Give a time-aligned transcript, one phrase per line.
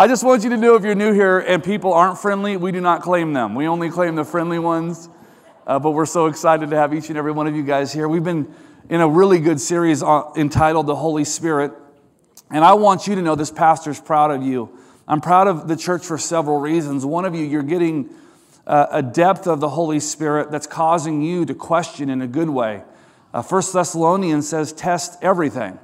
[0.00, 2.72] I just want you to know if you're new here and people aren't friendly, we
[2.72, 3.54] do not claim them.
[3.54, 5.10] We only claim the friendly ones.
[5.66, 8.08] Uh, but we're so excited to have each and every one of you guys here.
[8.08, 8.50] We've been
[8.88, 11.72] in a really good series entitled The Holy Spirit.
[12.50, 14.74] And I want you to know this pastor's proud of you.
[15.06, 17.04] I'm proud of the church for several reasons.
[17.04, 18.08] One of you, you're getting
[18.66, 22.48] uh, a depth of the Holy Spirit that's causing you to question in a good
[22.48, 22.84] way.
[23.34, 25.78] Uh, First Thessalonians says, test everything.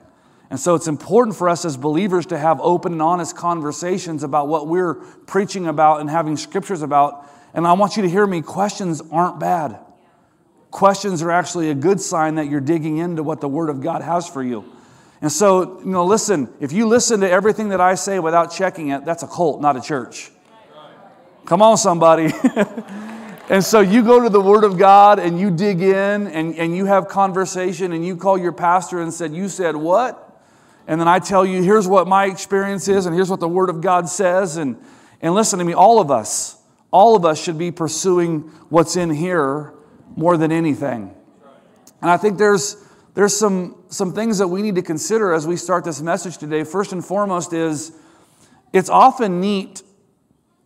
[0.50, 4.46] And so it's important for us as believers to have open and honest conversations about
[4.46, 7.28] what we're preaching about and having scriptures about.
[7.52, 9.78] And I want you to hear me questions aren't bad.
[10.70, 14.02] Questions are actually a good sign that you're digging into what the Word of God
[14.02, 14.64] has for you.
[15.20, 18.90] And so, you know, listen, if you listen to everything that I say without checking
[18.90, 20.30] it, that's a cult, not a church.
[21.46, 22.32] Come on, somebody.
[23.48, 26.76] and so you go to the Word of God and you dig in and, and
[26.76, 30.25] you have conversation and you call your pastor and said, You said what?
[30.86, 33.70] And then I tell you, here's what my experience is and here's what the Word
[33.70, 34.56] of God says.
[34.56, 34.76] And,
[35.20, 36.58] and listen to me, all of us,
[36.90, 39.74] all of us should be pursuing what's in here
[40.14, 41.14] more than anything.
[42.00, 45.56] And I think there's there's some, some things that we need to consider as we
[45.56, 46.64] start this message today.
[46.64, 47.92] First and foremost is
[48.74, 49.82] it's often neat,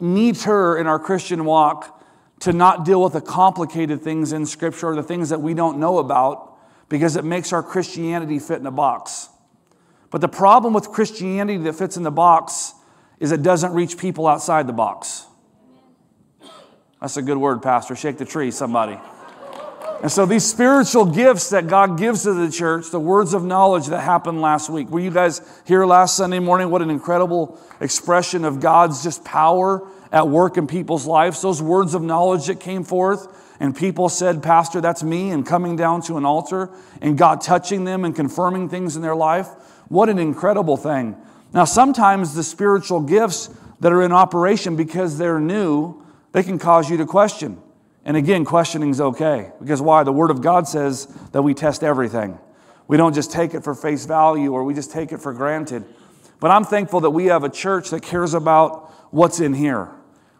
[0.00, 2.04] neater in our Christian walk
[2.40, 5.78] to not deal with the complicated things in Scripture or the things that we don't
[5.78, 9.28] know about because it makes our Christianity fit in a box.
[10.10, 12.74] But the problem with Christianity that fits in the box
[13.20, 15.26] is it doesn't reach people outside the box.
[17.00, 17.94] That's a good word, Pastor.
[17.96, 18.98] Shake the tree, somebody.
[20.02, 23.86] And so these spiritual gifts that God gives to the church, the words of knowledge
[23.88, 24.88] that happened last week.
[24.88, 26.70] Were you guys here last Sunday morning?
[26.70, 31.42] What an incredible expression of God's just power at work in people's lives.
[31.42, 35.76] Those words of knowledge that came forth, and people said, Pastor, that's me, and coming
[35.76, 36.70] down to an altar,
[37.02, 39.48] and God touching them and confirming things in their life.
[39.90, 41.16] What an incredible thing.
[41.52, 46.88] Now, sometimes the spiritual gifts that are in operation because they're new, they can cause
[46.88, 47.60] you to question.
[48.04, 49.50] And again, questioning is okay.
[49.58, 50.04] Because why?
[50.04, 52.38] The Word of God says that we test everything.
[52.86, 55.84] We don't just take it for face value or we just take it for granted.
[56.38, 59.88] But I'm thankful that we have a church that cares about what's in here.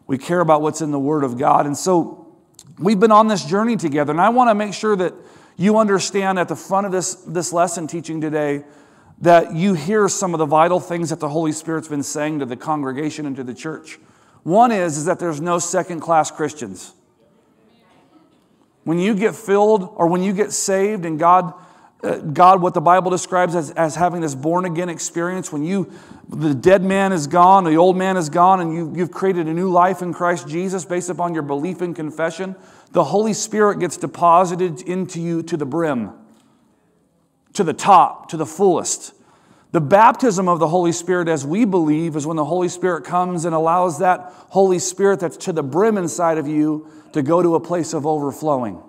[0.06, 1.66] We care about what's in the Word of God.
[1.66, 2.36] And so
[2.78, 4.12] we've been on this journey together.
[4.12, 5.12] And I want to make sure that
[5.56, 8.62] you understand at the front of this, this lesson teaching today
[9.20, 12.47] that you hear some of the vital things that the Holy Spirit's been saying to
[12.47, 13.98] the congregation and to the church.
[14.42, 16.94] One is, is that there's no second class Christians.
[18.84, 21.53] When you get filled or when you get saved and God,
[22.03, 25.92] uh, God, what the Bible describes as, as having this born again experience, when you,
[26.31, 29.52] the dead man is gone, the old man is gone, and you, you've created a
[29.52, 32.56] new life in Christ Jesus based upon your belief and confession,
[32.92, 36.12] the Holy Spirit gets deposited into you to the brim,
[37.55, 39.15] to the top, to the fullest.
[39.72, 43.44] The baptism of the Holy Spirit, as we believe, is when the Holy Spirit comes
[43.44, 47.55] and allows that Holy Spirit that's to the brim inside of you to go to
[47.55, 48.83] a place of overflowing.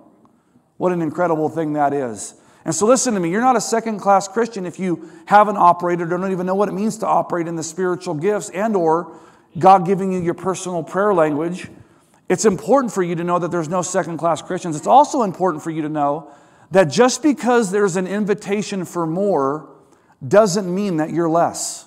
[0.78, 2.34] What an incredible thing that is.
[2.64, 6.12] And so, listen to me, you're not a second class Christian if you haven't operated
[6.12, 9.20] or don't even know what it means to operate in the spiritual gifts and or
[9.58, 11.68] God giving you your personal prayer language.
[12.28, 14.76] It's important for you to know that there's no second class Christians.
[14.76, 16.32] It's also important for you to know
[16.72, 19.70] that just because there's an invitation for more
[20.26, 21.86] doesn't mean that you're less.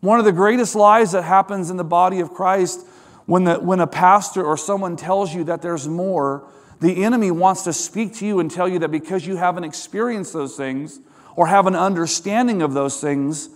[0.00, 2.86] One of the greatest lies that happens in the body of Christ
[3.24, 6.48] when, the, when a pastor or someone tells you that there's more,
[6.80, 10.32] the enemy wants to speak to you and tell you that because you haven't experienced
[10.32, 11.00] those things
[11.34, 13.48] or have an understanding of those things,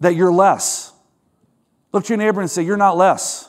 [0.00, 0.92] that you're less.
[1.92, 3.48] Look to your neighbor and say, You're not less.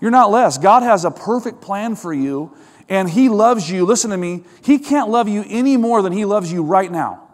[0.00, 0.58] You're not less.
[0.58, 2.56] God has a perfect plan for you,
[2.90, 3.86] and He loves you.
[3.86, 7.26] Listen to me, He can't love you any more than He loves you right now.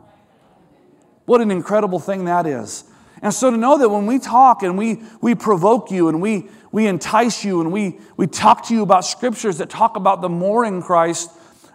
[1.25, 2.85] What an incredible thing that is.
[3.23, 6.49] And so to know that when we talk and we, we provoke you and we,
[6.71, 10.29] we entice you and we, we talk to you about scriptures that talk about the
[10.29, 11.31] more in Christ,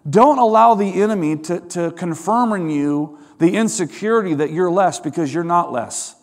[0.07, 5.33] don't allow the enemy to, to confirm in you the insecurity that you're less because
[5.33, 6.15] you're not less.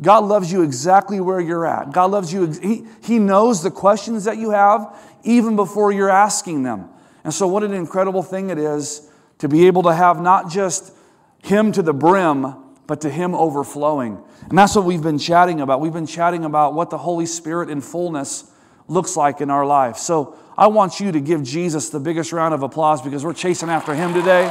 [0.00, 1.92] God loves you exactly where you're at.
[1.92, 6.62] God loves you, he, he knows the questions that you have even before you're asking
[6.62, 6.88] them.
[7.24, 9.08] And so, what an incredible thing it is
[9.38, 10.92] to be able to have not just
[11.42, 12.54] Him to the brim,
[12.86, 14.22] but to Him overflowing.
[14.48, 15.80] And that's what we've been chatting about.
[15.80, 18.50] We've been chatting about what the Holy Spirit in fullness
[18.88, 19.96] looks like in our life.
[19.96, 23.68] So I want you to give Jesus the biggest round of applause because we're chasing
[23.68, 24.48] after Him today.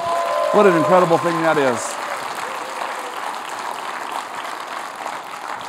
[0.53, 1.95] What an incredible thing that is.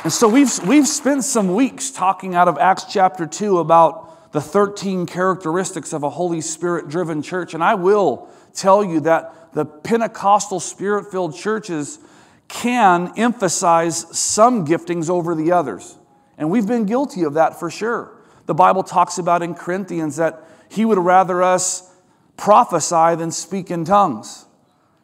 [0.03, 4.41] And so we've, we've spent some weeks talking out of Acts chapter 2 about the
[4.41, 7.53] 13 characteristics of a Holy Spirit driven church.
[7.53, 11.99] And I will tell you that the Pentecostal spirit filled churches
[12.47, 15.97] can emphasize some giftings over the others.
[16.37, 18.17] And we've been guilty of that for sure.
[18.45, 21.89] The Bible talks about in Corinthians that he would rather us
[22.37, 24.45] prophesy than speak in tongues.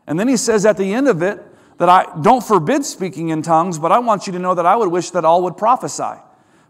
[0.07, 1.43] And then he says at the end of it
[1.77, 4.75] that I don't forbid speaking in tongues, but I want you to know that I
[4.75, 6.19] would wish that all would prophesy.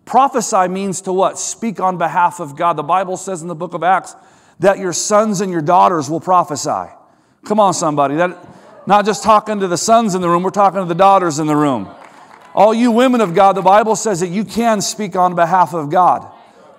[0.07, 1.37] Prophesy means to what?
[1.37, 2.77] Speak on behalf of God.
[2.77, 4.15] The Bible says in the book of Acts
[4.59, 6.89] that your sons and your daughters will prophesy.
[7.43, 8.15] Come on, somebody.
[8.15, 8.37] That
[8.87, 11.47] not just talking to the sons in the room, we're talking to the daughters in
[11.47, 11.93] the room.
[12.55, 15.89] All you women of God, the Bible says that you can speak on behalf of
[15.89, 16.23] God.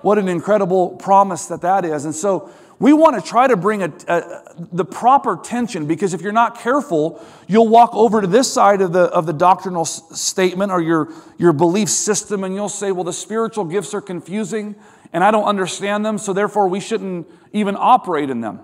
[0.01, 2.07] What an incredible promise that that is.
[2.07, 4.43] And so we want to try to bring a, a,
[4.73, 8.93] the proper tension because if you're not careful, you'll walk over to this side of
[8.93, 13.05] the, of the doctrinal s- statement or your, your belief system and you'll say, well,
[13.05, 14.77] the spiritual gifts are confusing
[15.13, 18.61] and I don't understand them, so therefore we shouldn't even operate in them.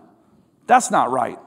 [0.66, 1.38] That's not right.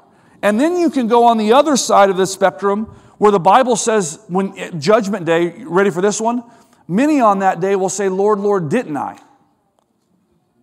[0.41, 2.85] And then you can go on the other side of the spectrum
[3.17, 6.43] where the Bible says, when eh, judgment day, ready for this one?
[6.87, 9.19] Many on that day will say, Lord, Lord, didn't I?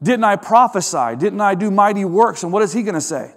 [0.05, 1.17] Didn't I prophesy?
[1.17, 2.43] Didn't I do mighty works?
[2.43, 3.35] And what is he going to say?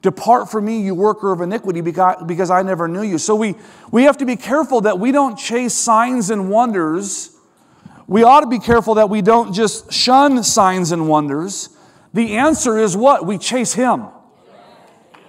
[0.00, 3.18] Depart from me, you worker of iniquity, because I never knew you.
[3.18, 3.56] So we,
[3.90, 7.36] we have to be careful that we don't chase signs and wonders.
[8.06, 11.68] We ought to be careful that we don't just shun signs and wonders.
[12.14, 13.26] The answer is what?
[13.26, 14.06] We chase him.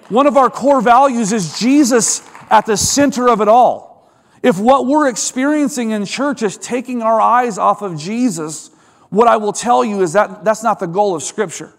[0.08, 4.10] One of our core values is Jesus at the center of it all.
[4.42, 8.72] If what we're experiencing in church is taking our eyes off of Jesus,
[9.10, 11.74] what I will tell you is that that's not the goal of Scripture.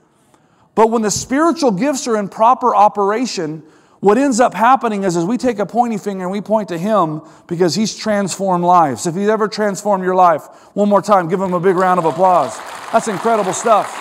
[0.75, 3.63] But when the spiritual gifts are in proper operation,
[4.01, 6.79] what ends up happening is, as we take a pointy finger and we point to
[6.79, 9.07] Him because He's transformed lives.
[9.07, 10.43] If He's ever transformed your life,
[10.75, 12.59] one more time, give Him a big round of applause.
[12.93, 13.95] That's incredible stuff.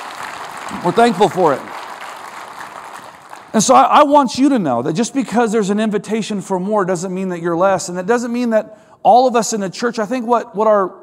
[0.86, 1.62] We're thankful for it.
[3.52, 6.60] And so I, I, want you to know that just because there's an invitation for
[6.60, 7.90] more doesn't mean that you're less.
[7.90, 10.68] And it doesn't mean that all of us in the church, I think what, what,
[10.68, 10.99] our,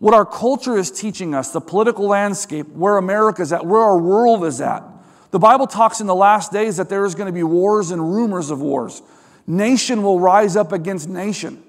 [0.00, 3.98] what our culture is teaching us, the political landscape, where America is at, where our
[3.98, 4.82] world is at.
[5.30, 8.14] The Bible talks in the last days that there is going to be wars and
[8.14, 9.02] rumors of wars.
[9.46, 11.62] Nation will rise up against nation.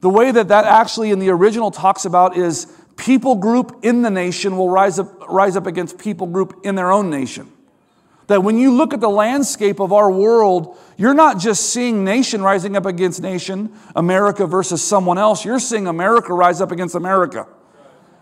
[0.00, 2.66] The way that that actually in the original talks about is
[2.96, 6.90] people group in the nation will rise up, rise up against people group in their
[6.90, 7.52] own nation.
[8.28, 12.42] That when you look at the landscape of our world, you're not just seeing nation
[12.42, 17.46] rising up against nation, America versus someone else, you're seeing America rise up against America.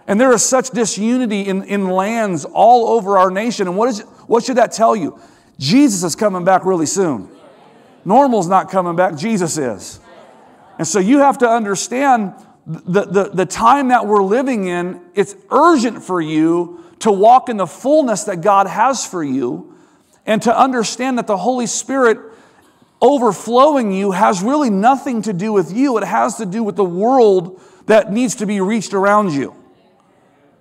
[0.08, 3.66] And there is such disunity in, in lands all over our nation.
[3.66, 5.18] And what, is, what should that tell you?
[5.58, 7.28] Jesus is coming back really soon.
[8.04, 9.98] Normal's not coming back, Jesus is.
[10.78, 12.34] And so you have to understand
[12.66, 17.56] the, the, the time that we're living in, it's urgent for you to walk in
[17.56, 19.74] the fullness that God has for you
[20.24, 22.18] and to understand that the Holy Spirit
[23.00, 25.96] overflowing you has really nothing to do with you.
[25.98, 29.54] It has to do with the world that needs to be reached around you.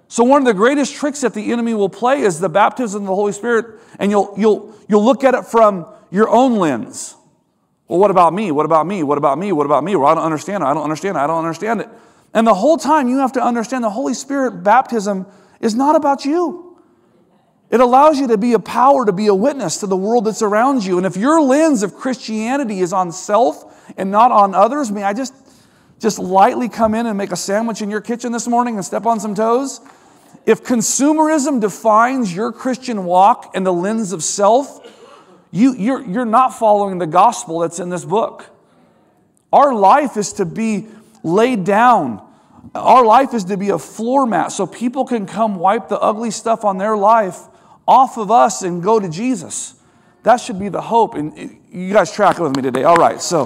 [0.07, 3.07] So, one of the greatest tricks that the enemy will play is the baptism of
[3.07, 7.15] the Holy Spirit, and you'll, you'll, you'll look at it from your own lens.
[7.87, 8.51] Well, what about me?
[8.51, 9.03] What about me?
[9.03, 9.51] What about me?
[9.51, 9.95] What about me?
[9.95, 10.67] Well, I don't understand it.
[10.67, 11.19] I don't understand it.
[11.19, 11.89] I don't understand it.
[12.33, 15.25] And the whole time you have to understand the Holy Spirit baptism
[15.61, 16.77] is not about you.
[17.69, 20.41] It allows you to be a power, to be a witness to the world that's
[20.41, 20.97] around you.
[20.97, 25.13] And if your lens of Christianity is on self and not on others, may I
[25.13, 25.33] just,
[25.99, 29.05] just lightly come in and make a sandwich in your kitchen this morning and step
[29.05, 29.81] on some toes?
[30.45, 34.79] If consumerism defines your Christian walk and the lens of self,
[35.51, 38.45] you, you're, you're not following the gospel that's in this book.
[39.51, 40.87] Our life is to be
[41.23, 42.21] laid down.
[42.75, 46.31] Our life is to be a floor mat so people can come wipe the ugly
[46.31, 47.39] stuff on their life
[47.87, 49.75] off of us and go to Jesus.
[50.23, 51.15] That should be the hope.
[51.15, 52.83] And you guys tracking with me today.
[52.83, 53.21] All right.
[53.21, 53.45] So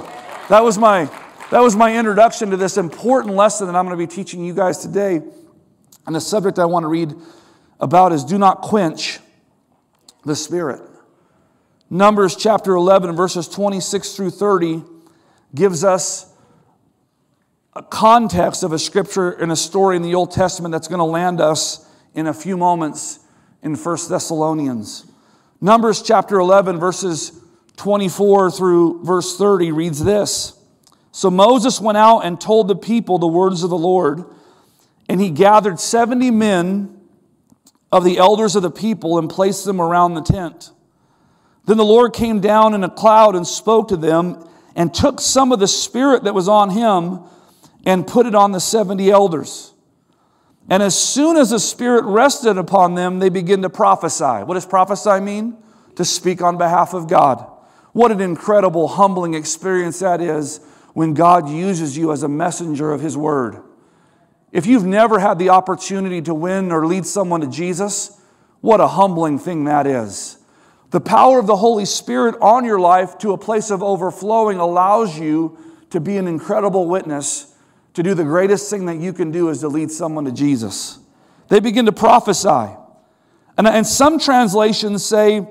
[0.49, 1.09] that was my
[1.51, 4.53] that was my introduction to this important lesson that I'm going to be teaching you
[4.53, 5.21] guys today.
[6.05, 7.13] And the subject I want to read
[7.79, 9.19] about is do not quench
[10.25, 10.81] the spirit.
[11.89, 14.83] Numbers chapter 11 verses 26 through 30
[15.55, 16.31] gives us
[17.73, 21.05] a context of a scripture and a story in the Old Testament that's going to
[21.05, 23.19] land us in a few moments
[23.63, 25.05] in 1 Thessalonians.
[25.61, 27.39] Numbers chapter 11, verses
[27.77, 30.58] 24 through verse 30 reads this
[31.11, 34.25] So Moses went out and told the people the words of the Lord,
[35.07, 36.99] and he gathered 70 men
[37.91, 40.71] of the elders of the people and placed them around the tent.
[41.65, 45.51] Then the Lord came down in a cloud and spoke to them, and took some
[45.51, 47.19] of the spirit that was on him
[47.85, 49.73] and put it on the 70 elders.
[50.69, 54.43] And as soon as the Spirit rested upon them, they began to prophesy.
[54.43, 55.57] What does prophesy mean?
[55.95, 57.45] To speak on behalf of God.
[57.91, 60.59] What an incredible, humbling experience that is
[60.93, 63.61] when God uses you as a messenger of His Word.
[64.51, 68.19] If you've never had the opportunity to win or lead someone to Jesus,
[68.61, 70.37] what a humbling thing that is.
[70.91, 75.19] The power of the Holy Spirit on your life to a place of overflowing allows
[75.19, 75.57] you
[75.91, 77.55] to be an incredible witness,
[77.93, 80.99] to do the greatest thing that you can do is to lead someone to Jesus.
[81.49, 82.75] They begin to prophesy.
[83.57, 85.47] And, and some translations say,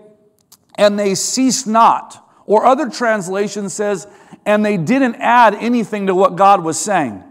[0.77, 2.25] and they cease not.
[2.47, 4.09] Or other translation says,
[4.49, 7.23] and they didn't add anything to what God was saying.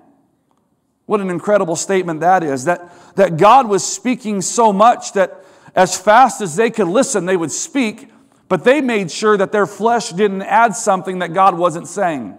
[1.07, 2.65] What an incredible statement that is.
[2.65, 5.43] That, that God was speaking so much that
[5.75, 8.11] as fast as they could listen, they would speak,
[8.47, 12.37] but they made sure that their flesh didn't add something that God wasn't saying.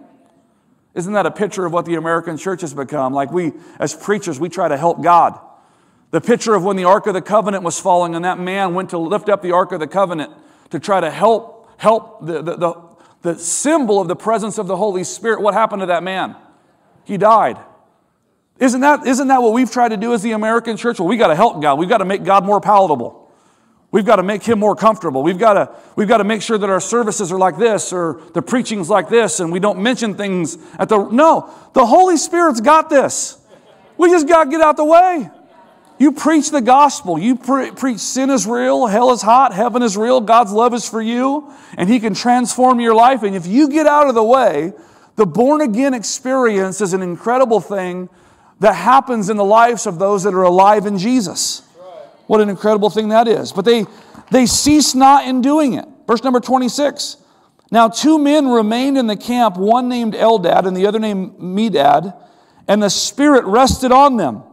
[0.95, 3.13] Isn't that a picture of what the American church has become?
[3.13, 5.37] Like we, as preachers, we try to help God.
[6.11, 8.91] The picture of when the Ark of the Covenant was falling and that man went
[8.91, 10.31] to lift up the Ark of the Covenant
[10.69, 12.88] to try to help, help the, the, the,
[13.21, 15.41] the symbol of the presence of the Holy Spirit.
[15.41, 16.35] What happened to that man?
[17.03, 17.57] He died.
[18.59, 20.99] Isn't that, isn't that what we've tried to do as the American church?
[20.99, 21.79] Well, we got to help God.
[21.79, 23.31] We've got to make God more palatable.
[23.91, 25.23] We've got to make him more comfortable.
[25.23, 28.21] We've got to, we've got to make sure that our services are like this or
[28.33, 31.09] the preaching's like this and we don't mention things at the.
[31.09, 33.37] No, the Holy Spirit's got this.
[33.97, 35.29] We just got to get out the way.
[35.99, 37.19] You preach the gospel.
[37.19, 40.87] You pre- preach sin is real, hell is hot, heaven is real, God's love is
[40.87, 43.21] for you, and He can transform your life.
[43.21, 44.71] And if you get out of the way,
[45.17, 48.07] the born again experience is an incredible thing
[48.61, 51.63] that happens in the lives of those that are alive in Jesus.
[52.27, 53.51] What an incredible thing that is.
[53.51, 53.85] But they,
[54.31, 55.85] they cease not in doing it.
[56.07, 57.17] Verse number 26.
[57.71, 62.15] Now, two men remained in the camp, one named Eldad and the other named Medad,
[62.67, 64.43] and the Spirit rested on them.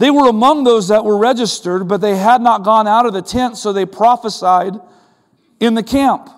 [0.00, 3.20] They were among those that were registered, but they had not gone out of the
[3.20, 4.80] tent, so they prophesied
[5.60, 6.30] in the camp.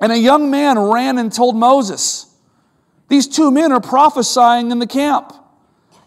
[0.00, 2.32] And a young man ran and told Moses,
[3.08, 5.32] These two men are prophesying in the camp.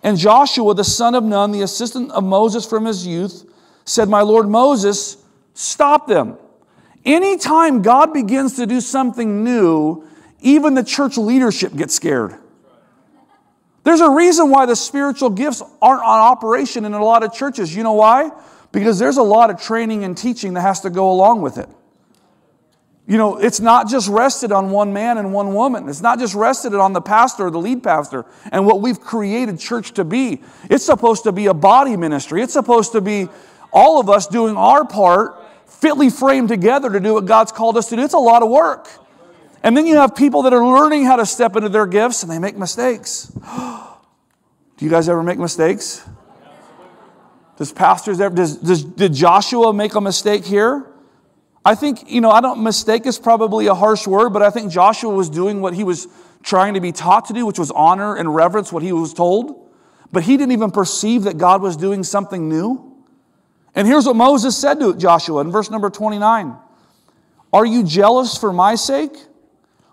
[0.01, 3.43] And Joshua, the son of Nun, the assistant of Moses from his youth,
[3.83, 5.17] said, My Lord Moses,
[5.53, 6.37] stop them.
[7.03, 10.07] Anytime God begins to do something new,
[10.39, 12.37] even the church leadership gets scared.
[13.87, 17.73] There's a reason why the spiritual gifts aren't on operation in a lot of churches.
[17.73, 18.31] You know why?
[18.73, 21.69] Because there's a lot of training and teaching that has to go along with it.
[23.07, 25.87] You know, it's not just rested on one man and one woman.
[25.87, 29.57] It's not just rested on the pastor or the lead pastor and what we've created
[29.57, 30.41] church to be.
[30.69, 32.41] It's supposed to be a body ministry.
[32.41, 33.29] It's supposed to be
[33.71, 37.87] all of us doing our part, fitly framed together to do what God's called us
[37.87, 38.01] to do.
[38.01, 38.89] It's a lot of work.
[39.63, 42.31] And then you have people that are learning how to step into their gifts and
[42.31, 43.27] they make mistakes.
[44.77, 46.07] Do you guys ever make mistakes?
[47.57, 50.85] Does pastors ever, does, does, did Joshua make a mistake here?
[51.65, 54.71] I think, you know, I don't, mistake is probably a harsh word, but I think
[54.71, 56.07] Joshua was doing what he was
[56.43, 59.69] trying to be taught to do, which was honor and reverence what he was told.
[60.11, 62.95] But he didn't even perceive that God was doing something new.
[63.75, 66.55] And here's what Moses said to Joshua in verse number 29
[67.51, 69.17] Are you jealous for my sake?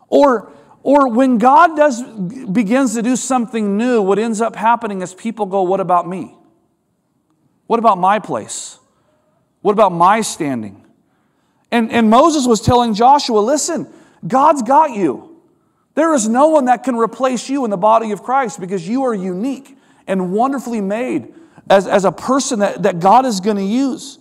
[0.09, 5.15] Or, or when God does, begins to do something new, what ends up happening is
[5.15, 6.35] people go, What about me?
[7.67, 8.79] What about my place?
[9.63, 10.85] What about my standing?
[11.71, 13.89] And, and Moses was telling Joshua, Listen,
[14.27, 15.41] God's got you.
[15.95, 19.05] There is no one that can replace you in the body of Christ because you
[19.05, 21.33] are unique and wonderfully made
[21.71, 24.19] as, as a person that, that God is going to use.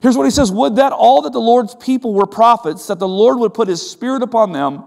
[0.00, 3.08] Here's what he says Would that all that the Lord's people were prophets, that the
[3.08, 4.84] Lord would put his spirit upon them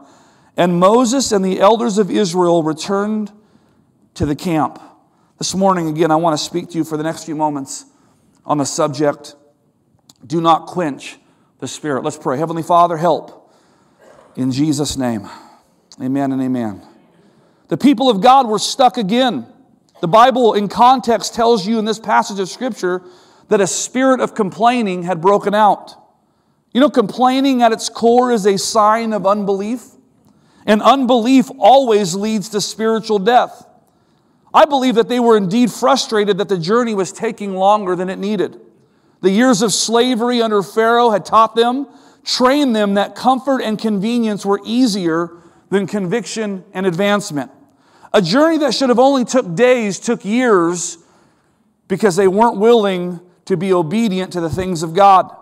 [0.55, 3.31] and Moses and the elders of Israel returned
[4.15, 4.79] to the camp.
[5.38, 7.86] This morning, again, I want to speak to you for the next few moments
[8.45, 9.36] on the subject
[10.25, 11.17] do not quench
[11.60, 12.03] the Spirit.
[12.03, 12.38] Let's pray.
[12.38, 13.51] Heavenly Father, help
[14.36, 15.29] in Jesus' name.
[16.01, 16.81] Amen and amen.
[17.67, 19.48] The people of God were stuck again.
[20.01, 23.01] The Bible, in context, tells you in this passage of Scripture
[23.50, 25.95] that a spirit of complaining had broken out.
[26.74, 29.86] You know, complaining at its core is a sign of unbelief.
[30.65, 33.65] And unbelief always leads to spiritual death.
[34.53, 38.20] I believe that they were indeed frustrated that the journey was taking longer than it
[38.20, 38.60] needed.
[39.22, 41.88] The years of slavery under Pharaoh had taught them,
[42.24, 45.32] trained them that comfort and convenience were easier
[45.70, 47.51] than conviction and advancement.
[48.13, 51.00] A journey that should have only took days took years
[51.88, 55.36] because they weren't willing to be obedient to the things of God.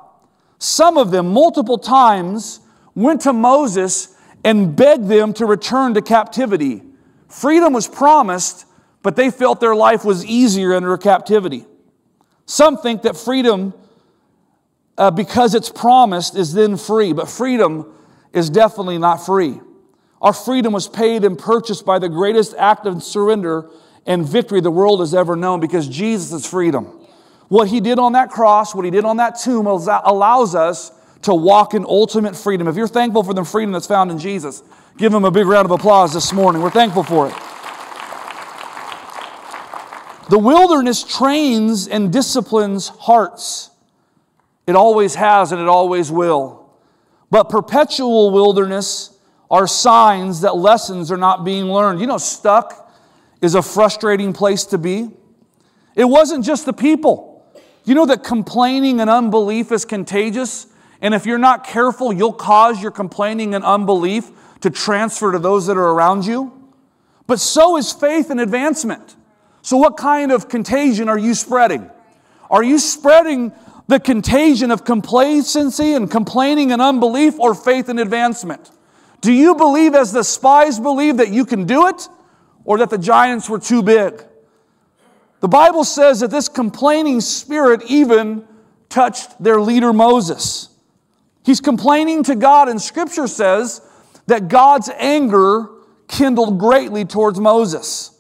[0.58, 2.62] Some of them, multiple times,
[2.96, 6.84] went to Moses and begged them to return to captivity.
[7.28, 8.66] Freedom was promised,
[9.04, 11.66] but they felt their life was easier under captivity.
[12.46, 13.74] Some think that freedom,
[14.98, 17.94] uh, because it's promised, is then free, but freedom
[18.34, 19.60] is definitely not free.
[20.22, 23.70] Our freedom was paid and purchased by the greatest act of surrender
[24.06, 26.86] and victory the world has ever known because Jesus is freedom.
[27.48, 30.92] What he did on that cross, what he did on that tomb, allows us
[31.24, 32.68] to walk in ultimate freedom.
[32.68, 34.64] If you're thankful for the freedom that's found in Jesus,
[34.98, 36.62] give him a big round of applause this morning.
[36.62, 37.34] We're thankful for it.
[40.30, 43.70] The wilderness trains and disciplines hearts.
[44.66, 46.70] It always has and it always will.
[47.30, 49.18] But perpetual wilderness
[49.50, 52.00] are signs that lessons are not being learned.
[52.00, 52.90] You know, stuck
[53.42, 55.10] is a frustrating place to be.
[55.96, 57.46] It wasn't just the people.
[57.84, 60.68] You know that complaining and unbelief is contagious?
[61.02, 64.30] And if you're not careful, you'll cause your complaining and unbelief
[64.62, 66.54] to transfer to those that are around you.
[67.28, 69.16] But so is faith and advancement.
[69.64, 71.90] So, what kind of contagion are you spreading?
[72.50, 73.52] Are you spreading
[73.88, 78.72] the contagion of complacency and complaining and unbelief or faith and advancement?
[79.22, 82.08] Do you believe, as the spies believe, that you can do it
[82.64, 84.26] or that the giants were too big?
[85.42, 88.48] The Bible says that this complaining spirit even
[88.90, 90.71] touched their leader Moses.
[91.44, 93.82] He's complaining to God, and Scripture says
[94.28, 95.70] that God's anger
[96.08, 98.12] kindled greatly towards Moses.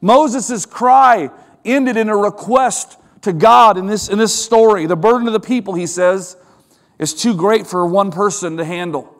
[0.00, 1.30] Moses' cry
[1.64, 4.86] ended in a request to God in this, in this story.
[4.86, 6.36] The burden of the people, he says,
[6.98, 9.10] is too great for one person to handle.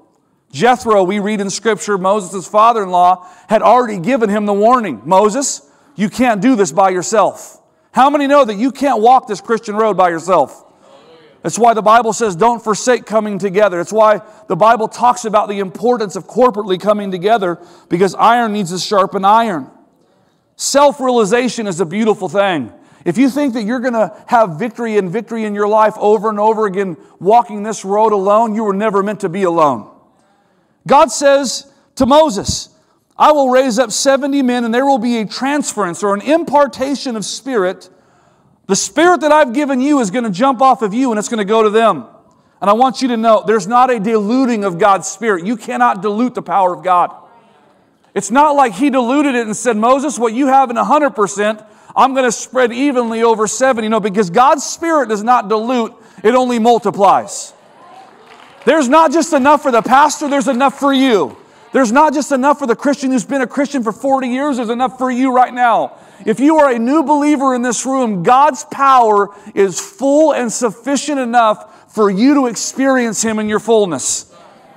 [0.52, 5.02] Jethro, we read in Scripture, Moses' father in law had already given him the warning
[5.04, 7.60] Moses, you can't do this by yourself.
[7.92, 10.64] How many know that you can't walk this Christian road by yourself?
[11.44, 13.78] That's why the Bible says don't forsake coming together.
[13.78, 17.60] It's why the Bible talks about the importance of corporately coming together
[17.90, 19.70] because iron needs to sharpen iron.
[20.56, 22.72] Self realization is a beautiful thing.
[23.04, 26.30] If you think that you're going to have victory and victory in your life over
[26.30, 29.94] and over again walking this road alone, you were never meant to be alone.
[30.86, 32.70] God says to Moses,
[33.18, 37.16] I will raise up 70 men and there will be a transference or an impartation
[37.16, 37.90] of spirit
[38.66, 41.28] the spirit that I've given you is going to jump off of you and it's
[41.28, 42.06] going to go to them.
[42.60, 45.44] And I want you to know there's not a diluting of God's spirit.
[45.44, 47.14] You cannot dilute the power of God.
[48.14, 52.14] It's not like he diluted it and said, Moses, what you have in 100%, I'm
[52.14, 53.88] going to spread evenly over 70.
[53.88, 57.52] No, because God's spirit does not dilute, it only multiplies.
[58.64, 61.36] There's not just enough for the pastor, there's enough for you.
[61.74, 64.70] There's not just enough for the Christian who's been a Christian for 40 years, there's
[64.70, 65.98] enough for you right now.
[66.24, 71.18] If you are a new believer in this room, God's power is full and sufficient
[71.18, 74.32] enough for you to experience Him in your fullness.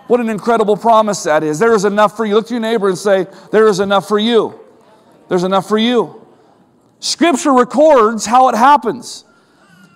[0.07, 1.59] What an incredible promise that is.
[1.59, 2.33] There is enough for you.
[2.33, 4.59] Look to your neighbor and say, There is enough for you.
[5.29, 6.25] There's enough for you.
[6.99, 9.23] Scripture records how it happens.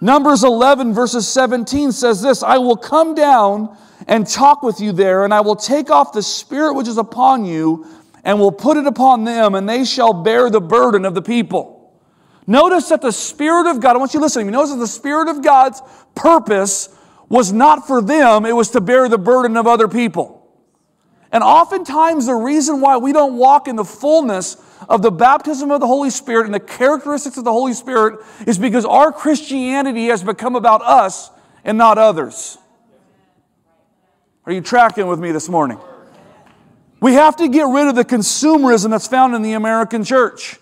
[0.02, 3.76] Numbers 11, verses 17 says this I will come down
[4.08, 7.46] and talk with you there, and I will take off the spirit which is upon
[7.46, 7.86] you
[8.24, 11.82] and will put it upon them, and they shall bear the burden of the people.
[12.48, 14.78] Notice that the Spirit of God, I want you to listen to me, notice that
[14.78, 15.82] the Spirit of God's
[16.16, 16.90] purpose
[17.30, 20.38] was not for them, it was to bear the burden of other people.
[21.32, 24.58] And oftentimes, the reason why we don't walk in the fullness
[24.90, 28.58] of the baptism of the Holy Spirit and the characteristics of the Holy Spirit is
[28.58, 31.32] because our Christianity has become about us
[31.64, 32.58] and not others.
[34.45, 35.80] Are you tracking with me this morning?
[36.99, 40.58] We have to get rid of the consumerism that's found in the American church.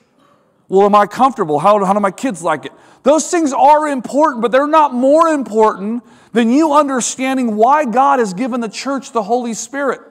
[0.68, 1.60] Well, am I comfortable?
[1.60, 2.74] How, how do my kids like it?
[3.04, 8.34] Those things are important, but they're not more important than you understanding why God has
[8.34, 10.02] given the church the Holy Spirit.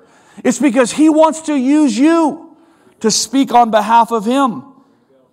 [0.42, 2.56] It's because He wants to use you
[3.00, 4.64] to speak on behalf of Him.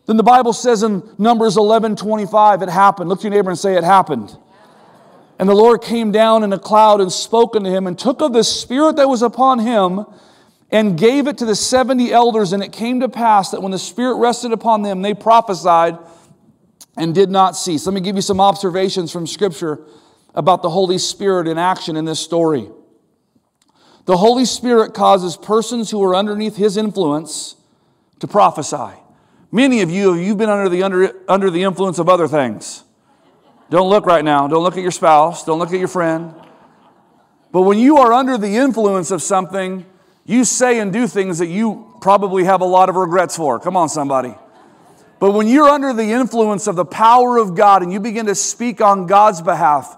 [0.06, 3.10] Then the Bible says in Numbers 11 25, it happened.
[3.10, 4.38] Look to your neighbor and say, It happened.
[5.38, 8.34] And the Lord came down in a cloud and spoke unto him, and took of
[8.34, 10.06] the Spirit that was upon him,
[10.72, 12.54] and gave it to the 70 elders.
[12.54, 15.98] And it came to pass that when the Spirit rested upon them, they prophesied
[16.98, 17.86] and did not cease.
[17.86, 19.80] Let me give you some observations from Scripture
[20.34, 22.70] about the Holy Spirit in action in this story.
[24.06, 27.56] The Holy Spirit causes persons who are underneath His influence
[28.20, 28.94] to prophesy.
[29.52, 32.84] Many of you, you've been under the, under, under the influence of other things.
[33.70, 34.48] Don't look right now.
[34.48, 35.44] Don't look at your spouse.
[35.44, 36.34] Don't look at your friend.
[37.52, 39.86] But when you are under the influence of something,
[40.26, 43.60] you say and do things that you probably have a lot of regrets for.
[43.60, 44.36] Come on, somebody.
[45.20, 48.36] But when you're under the influence of the power of God and you begin to
[48.36, 49.96] speak on God's behalf,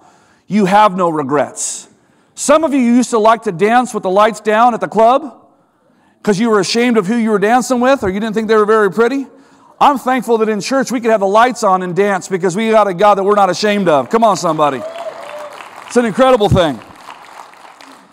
[0.47, 1.89] you have no regrets.
[2.35, 5.47] Some of you used to like to dance with the lights down at the club
[6.19, 8.55] because you were ashamed of who you were dancing with or you didn't think they
[8.55, 9.25] were very pretty.
[9.79, 12.71] I'm thankful that in church we could have the lights on and dance because we
[12.71, 14.09] got a God that we're not ashamed of.
[14.09, 14.81] Come on, somebody.
[15.85, 16.79] It's an incredible thing.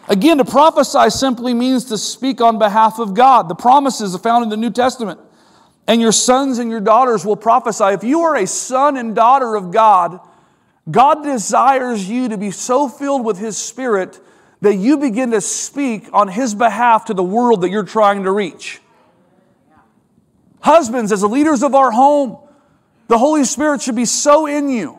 [0.06, 3.48] Again, to prophesy simply means to speak on behalf of God.
[3.48, 5.18] The promises are found in the New Testament.
[5.86, 7.84] And your sons and your daughters will prophesy.
[7.84, 10.20] If you are a son and daughter of God,
[10.90, 14.20] God desires you to be so filled with His Spirit
[14.60, 18.30] that you begin to speak on His behalf to the world that you're trying to
[18.30, 18.80] reach.
[20.64, 22.38] Husbands, as the leaders of our home,
[23.08, 24.98] the Holy Spirit should be so in you,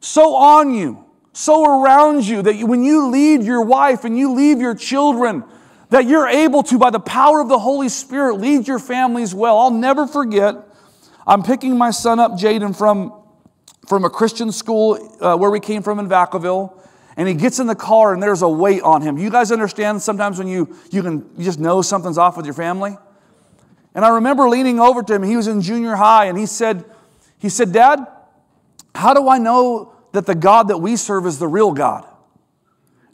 [0.00, 4.58] so on you, so around you that when you lead your wife and you lead
[4.58, 5.44] your children,
[5.88, 9.56] that you're able to, by the power of the Holy Spirit, lead your families well.
[9.56, 10.56] I'll never forget,
[11.26, 13.14] I'm picking my son up, Jaden, from,
[13.88, 16.78] from a Christian school uh, where we came from in Vacaville.
[17.16, 19.16] And he gets in the car and there's a weight on him.
[19.16, 22.54] You guys understand sometimes when you, you can you just know something's off with your
[22.54, 22.98] family?
[23.94, 25.22] And I remember leaning over to him.
[25.22, 26.84] He was in junior high and he said,
[27.38, 28.06] he said, Dad,
[28.94, 32.06] how do I know that the God that we serve is the real God?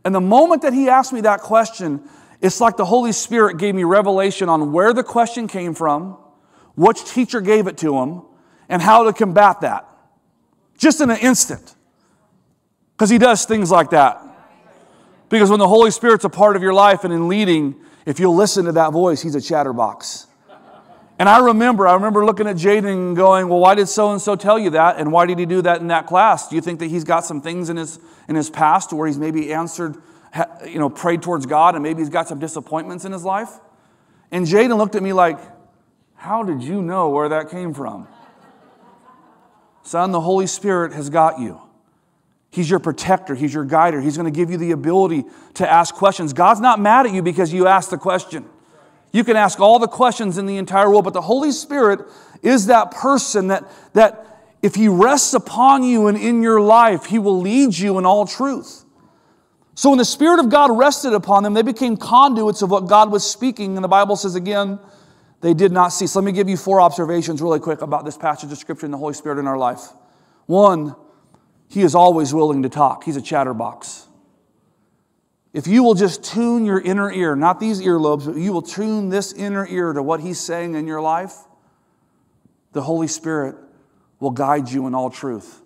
[0.04, 2.02] And the moment that he asked me that question,
[2.40, 6.18] it's like the Holy Spirit gave me revelation on where the question came from,
[6.74, 8.22] which teacher gave it to him,
[8.68, 9.88] and how to combat that.
[10.76, 11.74] Just in an instant.
[12.94, 14.22] Because he does things like that.
[15.28, 18.36] Because when the Holy Spirit's a part of your life and in leading, if you'll
[18.36, 20.25] listen to that voice, he's a chatterbox.
[21.18, 24.20] And I remember, I remember looking at Jaden and going, well, why did so and
[24.20, 24.98] so tell you that?
[24.98, 26.48] And why did he do that in that class?
[26.48, 27.98] Do you think that he's got some things in his,
[28.28, 29.96] in his past where he's maybe answered,
[30.66, 33.50] you know, prayed towards God and maybe he's got some disappointments in his life?
[34.30, 35.38] And Jaden looked at me like,
[36.16, 38.08] how did you know where that came from?
[39.82, 41.60] Son, the Holy Spirit has got you.
[42.50, 44.00] He's your protector, He's your guider.
[44.00, 45.24] He's going to give you the ability
[45.54, 46.32] to ask questions.
[46.32, 48.46] God's not mad at you because you asked the question.
[49.16, 52.00] You can ask all the questions in the entire world, but the Holy Spirit
[52.42, 57.18] is that person that, that if He rests upon you and in your life, He
[57.18, 58.84] will lead you in all truth.
[59.74, 63.10] So when the Spirit of God rested upon them, they became conduits of what God
[63.10, 63.76] was speaking.
[63.76, 64.78] And the Bible says again,
[65.40, 66.14] they did not cease.
[66.14, 68.98] Let me give you four observations really quick about this passage of Scripture and the
[68.98, 69.80] Holy Spirit in our life.
[70.44, 70.94] One,
[71.68, 74.05] He is always willing to talk, He's a chatterbox.
[75.56, 79.08] If you will just tune your inner ear, not these earlobes, but you will tune
[79.08, 81.32] this inner ear to what He's saying in your life,
[82.72, 83.56] the Holy Spirit
[84.20, 85.62] will guide you in all truth.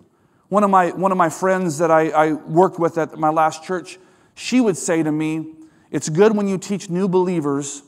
[0.47, 3.65] One of my, one of my friends that I, I worked with at my last
[3.65, 3.99] church,
[4.33, 5.55] she would say to me,
[5.91, 7.83] It's good when you teach new believers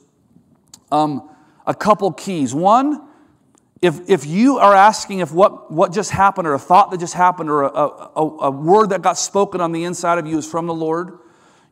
[0.92, 1.30] um,
[1.66, 2.54] a couple keys.
[2.54, 3.08] One,
[3.82, 7.14] if, if you are asking if what, what just happened or a thought that just
[7.14, 10.46] happened or a, a, a word that got spoken on the inside of you is
[10.46, 11.20] from the Lord,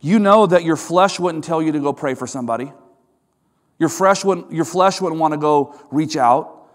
[0.02, 2.74] you know that your flesh wouldn't tell you to go pray for somebody.
[3.80, 6.68] Your flesh wouldn't, your flesh wouldn't want to go reach out,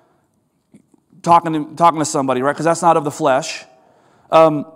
[1.23, 2.53] talking to, talking to somebody, right?
[2.53, 3.65] Because that's not of the flesh.
[4.31, 4.67] Um,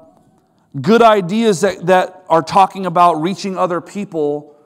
[0.80, 4.56] good ideas that, that are talking about reaching other people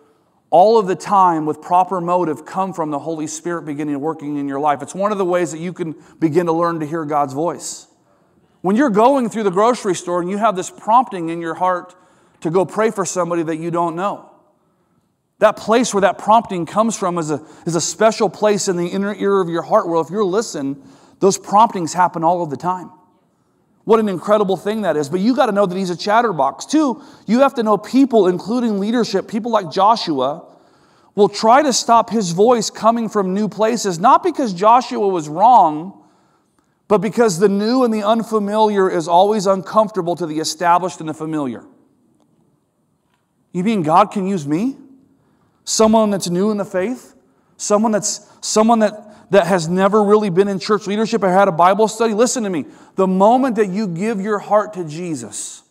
[0.50, 4.46] all of the time with proper motive come from the Holy Spirit beginning working in
[4.46, 4.82] your life.
[4.82, 7.86] It's one of the ways that you can begin to learn to hear God's voice.
[8.60, 11.94] When you're going through the grocery store and you have this prompting in your heart
[12.44, 14.30] to go pray for somebody that you don't know.
[15.38, 18.86] That place where that prompting comes from is a, is a special place in the
[18.86, 20.86] inner ear of your heart where if you're listening,
[21.20, 22.90] those promptings happen all of the time.
[23.84, 25.08] What an incredible thing that is.
[25.08, 26.66] But you got to know that he's a chatterbox.
[26.66, 30.44] Two, you have to know people, including leadership, people like Joshua,
[31.14, 36.06] will try to stop his voice coming from new places, not because Joshua was wrong,
[36.88, 41.14] but because the new and the unfamiliar is always uncomfortable to the established and the
[41.14, 41.64] familiar.
[43.54, 44.76] You mean God can use me?
[45.62, 47.14] Someone that's new in the faith?
[47.56, 51.52] Someone that's someone that, that has never really been in church leadership or had a
[51.52, 52.12] Bible study?
[52.12, 52.66] Listen to me.
[52.96, 55.62] The moment that you give your heart to Jesus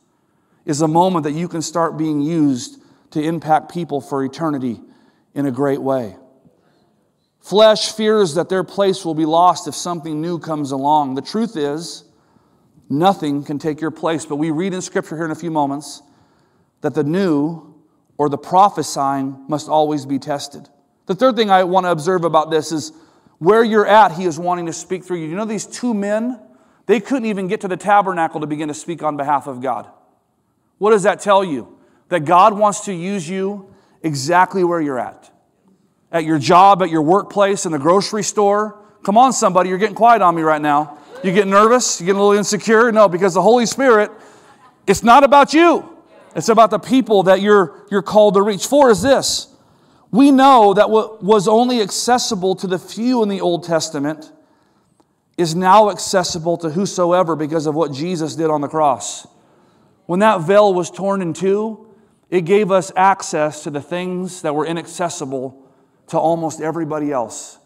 [0.65, 4.80] is a moment that you can start being used to impact people for eternity
[5.36, 6.15] in a great way.
[7.41, 11.15] Flesh fears that their place will be lost if something new comes along.
[11.15, 12.06] The truth is,
[12.89, 14.26] nothing can take your place.
[14.26, 16.02] But we read in Scripture here in a few moments
[16.80, 17.72] that the new
[18.17, 20.69] or the prophesying must always be tested.
[21.06, 22.93] The third thing I want to observe about this is
[23.39, 25.28] where you're at, he is wanting to speak through you.
[25.28, 26.39] You know, these two men,
[26.86, 29.89] they couldn't even get to the tabernacle to begin to speak on behalf of God.
[30.78, 31.78] What does that tell you?
[32.10, 35.32] That God wants to use you exactly where you're at.
[36.12, 38.80] At your job, at your workplace, in the grocery store.
[39.04, 40.99] Come on, somebody, you're getting quiet on me right now.
[41.23, 41.99] You get nervous?
[41.99, 42.91] You get a little insecure?
[42.91, 44.12] No, because the Holy Spirit,
[44.86, 45.92] it's not about you.
[46.36, 48.65] It's about the people that you're, you're called to reach.
[48.65, 49.54] Four is this
[50.12, 54.32] we know that what was only accessible to the few in the Old Testament
[55.38, 59.26] is now accessible to whosoever because of what Jesus did on the cross.
[60.06, 61.88] When that veil was torn in two,
[62.30, 65.67] it gave us access to the things that were inaccessible
[66.08, 67.58] to almost everybody else.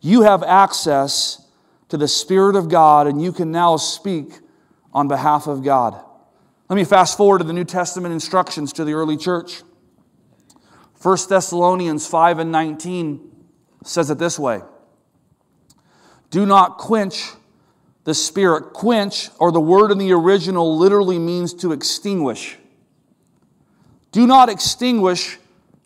[0.00, 1.46] You have access
[1.88, 4.40] to the Spirit of God, and you can now speak
[4.92, 5.98] on behalf of God.
[6.68, 9.62] Let me fast forward to the New Testament instructions to the early church.
[11.00, 13.30] 1 Thessalonians 5 and 19
[13.84, 14.62] says it this way
[16.30, 17.32] Do not quench
[18.02, 18.72] the Spirit.
[18.72, 22.56] Quench, or the word in the original, literally means to extinguish.
[24.10, 25.38] Do not extinguish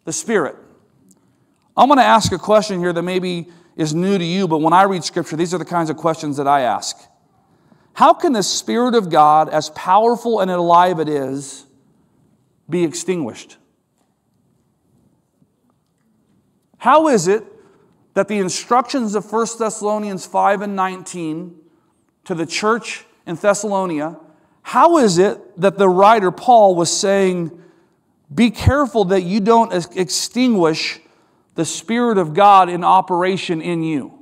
[0.05, 0.57] the Spirit.
[1.77, 4.73] I'm going to ask a question here that maybe is new to you, but when
[4.73, 6.97] I read Scripture, these are the kinds of questions that I ask.
[7.95, 11.67] How can the Spirit of God, as powerful and alive it is,
[12.69, 13.59] be extinguished?
[16.79, 17.45] How is it
[18.15, 21.57] that the instructions of 1 Thessalonians 5 and 19
[22.25, 24.19] to the church in Thessalonia,
[24.63, 27.61] how is it that the writer Paul was saying,
[28.33, 31.01] be careful that you don't extinguish
[31.55, 34.20] the Spirit of God in operation in you?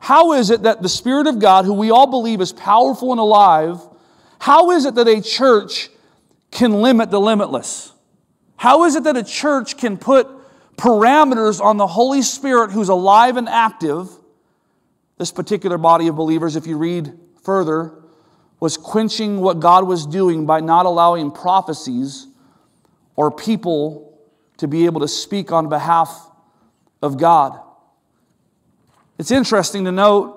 [0.00, 3.20] How is it that the Spirit of God, who we all believe is powerful and
[3.20, 3.80] alive,
[4.38, 5.90] how is it that a church
[6.50, 7.92] can limit the limitless?
[8.56, 10.28] How is it that a church can put
[10.76, 14.08] parameters on the Holy Spirit who's alive and active?
[15.18, 17.92] This particular body of believers, if you read further,
[18.60, 22.26] was quenching what God was doing by not allowing prophecies
[23.16, 24.18] or people
[24.58, 26.28] to be able to speak on behalf
[27.02, 27.60] of God.
[29.18, 30.36] It's interesting to note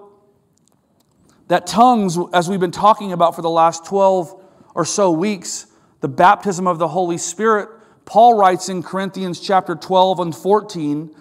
[1.48, 5.68] that tongues, as we've been talking about for the last 12 or so weeks,
[6.00, 7.70] the baptism of the Holy Spirit,
[8.06, 11.16] Paul writes in Corinthians chapter 12 and 14,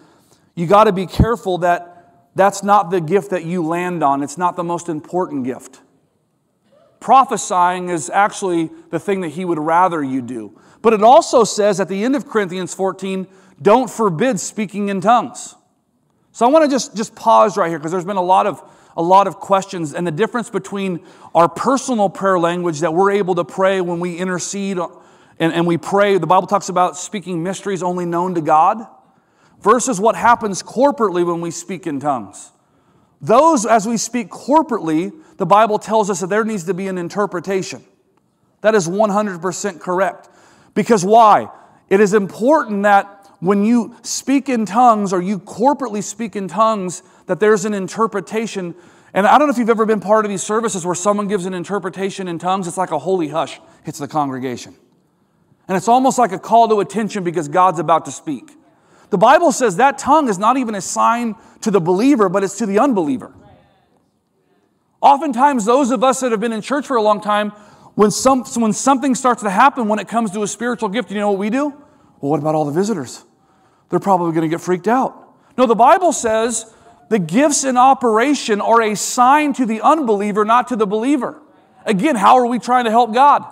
[0.55, 4.23] you got to be careful that that's not the gift that you land on.
[4.23, 5.81] It's not the most important gift.
[6.99, 10.59] Prophesying is actually the thing that he would rather you do.
[10.81, 13.27] But it also says at the end of Corinthians 14,
[13.61, 15.57] don't forbid speaking in tongues.
[16.33, 18.63] So I want to just, just pause right here because there's been a lot of
[18.97, 21.01] a lot of questions and the difference between
[21.35, 24.89] our personal prayer language that we're able to pray when we intercede uh,
[25.39, 26.19] and, and we pray.
[26.19, 28.87] The Bible talks about speaking mysteries only known to God
[29.61, 32.51] versus what happens corporately when we speak in tongues.
[33.21, 36.99] Those, as we speak corporately, the Bible tells us that there needs to be an
[36.99, 37.85] interpretation.
[38.63, 40.29] That is 100% correct.
[40.75, 41.49] Because why?
[41.89, 47.03] It is important that when you speak in tongues or you corporately speak in tongues,
[47.27, 48.75] that there's an interpretation.
[49.15, 51.47] And I don't know if you've ever been part of these services where someone gives
[51.47, 54.75] an interpretation in tongues, it's like a holy hush hits the congregation.
[55.69, 58.51] And it's almost like a call to attention because God's about to speak.
[59.11, 62.59] The Bible says that tongue is not even a sign to the believer, but it's
[62.59, 63.33] to the unbeliever.
[65.01, 67.51] Oftentimes, those of us that have been in church for a long time,
[67.95, 71.19] when, some, when something starts to happen when it comes to a spiritual gift, you
[71.19, 71.71] know what we do?
[72.21, 73.25] Well, what about all the visitors?
[73.91, 75.35] They're probably going to get freaked out.
[75.59, 76.73] No, the Bible says
[77.11, 81.43] the gifts in operation are a sign to the unbeliever, not to the believer.
[81.85, 83.45] Again, how are we trying to help God?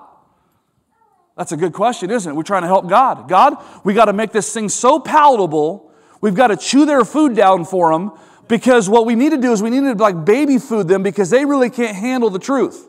[1.36, 2.34] That's a good question, isn't it?
[2.34, 3.28] We're trying to help God.
[3.28, 5.92] God, we got to make this thing so palatable.
[6.20, 8.12] We've got to chew their food down for them
[8.48, 11.30] because what we need to do is we need to like baby food them because
[11.30, 12.88] they really can't handle the truth.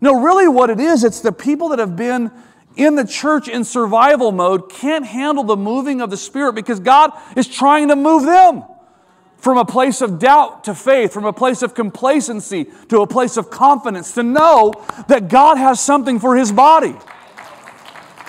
[0.00, 2.30] No, really what it is, it's the people that have been
[2.76, 7.10] in the church in survival mode can't handle the moving of the Spirit because God
[7.36, 8.64] is trying to move them
[9.38, 13.36] from a place of doubt to faith, from a place of complacency to a place
[13.36, 14.72] of confidence, to know
[15.08, 16.94] that God has something for His body.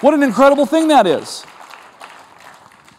[0.02, 1.45] What an incredible thing that is.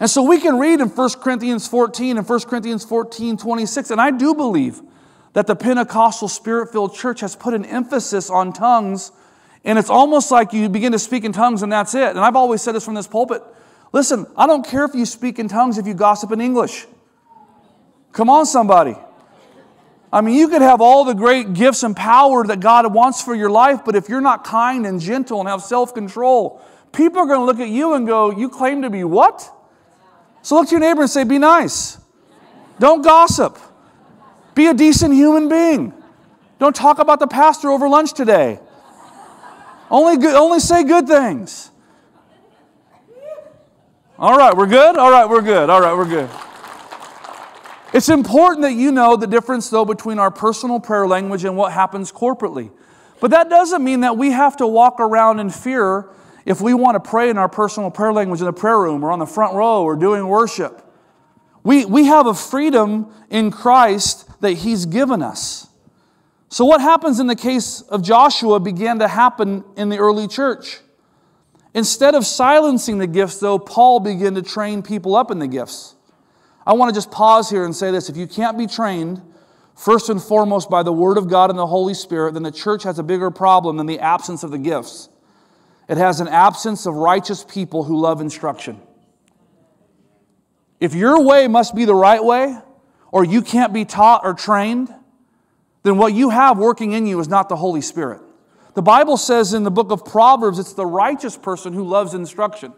[0.01, 4.01] And so we can read in 1 Corinthians 14 and 1 Corinthians 14 26, and
[4.01, 4.81] I do believe
[5.33, 9.13] that the Pentecostal Spirit filled church has put an emphasis on tongues
[9.65, 12.11] and it's almost like you begin to speak in tongues and that's it.
[12.11, 13.43] And I've always said this from this pulpit.
[13.93, 16.87] Listen, I don't care if you speak in tongues if you gossip in English.
[18.13, 18.97] Come on, somebody.
[20.13, 23.35] I mean, you could have all the great gifts and power that God wants for
[23.35, 26.61] your life, but if you're not kind and gentle and have self control,
[26.93, 29.49] people are going to look at you and go, You claim to be what?
[30.43, 31.99] So look to your neighbor and say, Be nice.
[32.81, 33.59] Don't gossip.
[34.55, 35.93] Be a decent human being.
[36.59, 38.59] Don't talk about the pastor over lunch today.
[39.91, 41.71] Only, good, only say good things.
[44.19, 44.97] All right, we're good?
[44.97, 45.71] All right, we're good.
[45.71, 46.31] All right, we're good.
[47.93, 51.73] It's important that you know the difference, though, between our personal prayer language and what
[51.73, 52.71] happens corporately.
[53.19, 56.09] But that doesn't mean that we have to walk around in fear
[56.45, 59.11] if we want to pray in our personal prayer language in the prayer room or
[59.11, 60.87] on the front row or doing worship.
[61.65, 65.70] We, we have a freedom in Christ that He's given us.
[66.53, 70.81] So, what happens in the case of Joshua began to happen in the early church.
[71.75, 75.95] Instead of silencing the gifts, though, Paul began to train people up in the gifts.
[76.67, 79.23] I want to just pause here and say this if you can't be trained,
[79.77, 82.83] first and foremost, by the Word of God and the Holy Spirit, then the church
[82.83, 85.09] has a bigger problem than the absence of the gifts.
[85.89, 88.81] It has an absence of righteous people who love instruction.
[90.81, 92.59] If your way must be the right way,
[93.13, 94.93] or you can't be taught or trained,
[95.83, 98.21] then what you have working in you is not the Holy Spirit.
[98.75, 102.73] The Bible says in the book of Proverbs, it's the righteous person who loves instruction.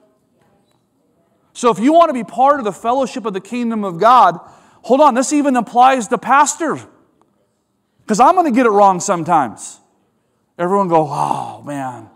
[1.53, 4.39] So if you want to be part of the fellowship of the kingdom of God,
[4.83, 6.87] hold on, this even applies to pastors.
[8.01, 9.81] Because I'm going to get it wrong sometimes.
[10.59, 12.09] Everyone go, oh man,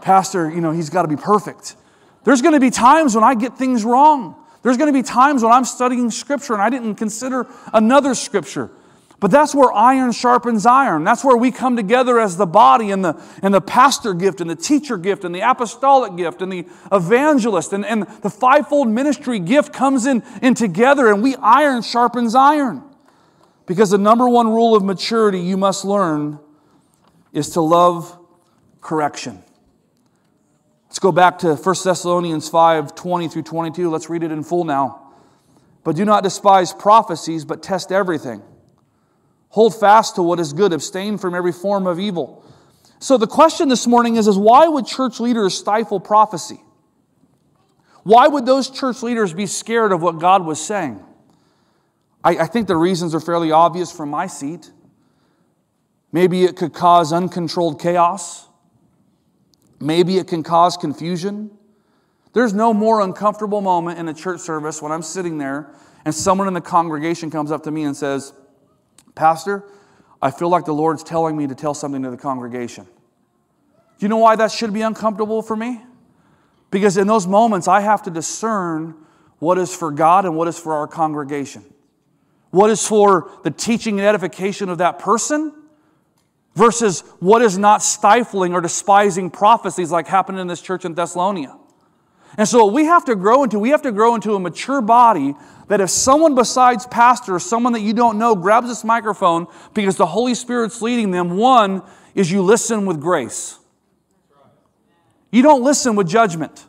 [0.00, 1.76] pastor, you know, he's got to be perfect.
[2.24, 4.36] There's going to be times when I get things wrong.
[4.62, 8.70] There's going to be times when I'm studying scripture and I didn't consider another scripture.
[9.18, 11.04] But that's where iron sharpens iron.
[11.04, 14.50] That's where we come together as the body and the, and the pastor gift and
[14.50, 19.38] the teacher gift and the apostolic gift and the evangelist and, and the fivefold ministry
[19.38, 22.82] gift comes in, in together and we iron sharpens iron.
[23.64, 26.38] Because the number one rule of maturity you must learn
[27.32, 28.18] is to love
[28.82, 29.42] correction.
[30.88, 33.90] Let's go back to 1 Thessalonians 5 20 through 22.
[33.90, 35.12] Let's read it in full now.
[35.84, 38.42] But do not despise prophecies, but test everything
[39.56, 42.44] Hold fast to what is good, abstain from every form of evil.
[42.98, 46.60] So the question this morning is, is why would church leaders stifle prophecy?
[48.02, 51.02] Why would those church leaders be scared of what God was saying?
[52.22, 54.70] I, I think the reasons are fairly obvious from my seat.
[56.12, 58.46] Maybe it could cause uncontrolled chaos.
[59.80, 61.50] Maybe it can cause confusion.
[62.34, 65.72] There's no more uncomfortable moment in a church service when I'm sitting there
[66.04, 68.34] and someone in the congregation comes up to me and says,
[69.16, 69.64] Pastor,
[70.22, 72.84] I feel like the Lord's telling me to tell something to the congregation.
[72.84, 75.82] Do you know why that should be uncomfortable for me?
[76.70, 78.94] Because in those moments, I have to discern
[79.38, 81.64] what is for God and what is for our congregation.
[82.50, 85.52] What is for the teaching and edification of that person
[86.54, 91.58] versus what is not stifling or despising prophecies like happened in this church in Thessalonica.
[92.36, 95.34] And so we have to grow into, we have to grow into a mature body
[95.68, 99.96] that if someone besides pastor or someone that you don't know grabs this microphone because
[99.96, 101.82] the Holy Spirit's leading them, one
[102.14, 103.58] is you listen with grace.
[105.30, 106.66] You don't listen with judgment.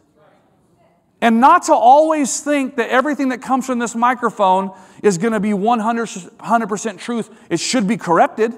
[1.21, 5.39] And not to always think that everything that comes from this microphone is going to
[5.39, 7.29] be 100% truth.
[7.49, 8.57] It should be corrected.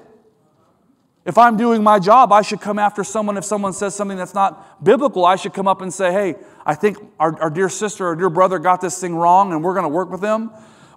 [1.30, 3.36] If I'm doing my job, I should come after someone.
[3.36, 6.34] If someone says something that's not biblical, I should come up and say, hey,
[6.66, 9.74] I think our, our dear sister or dear brother got this thing wrong and we're
[9.74, 10.50] going to work with them.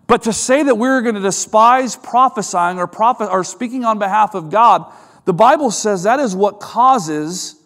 [0.07, 4.33] But to say that we're going to despise prophesying or, prophet, or speaking on behalf
[4.33, 4.91] of God,
[5.25, 7.61] the Bible says that is what causes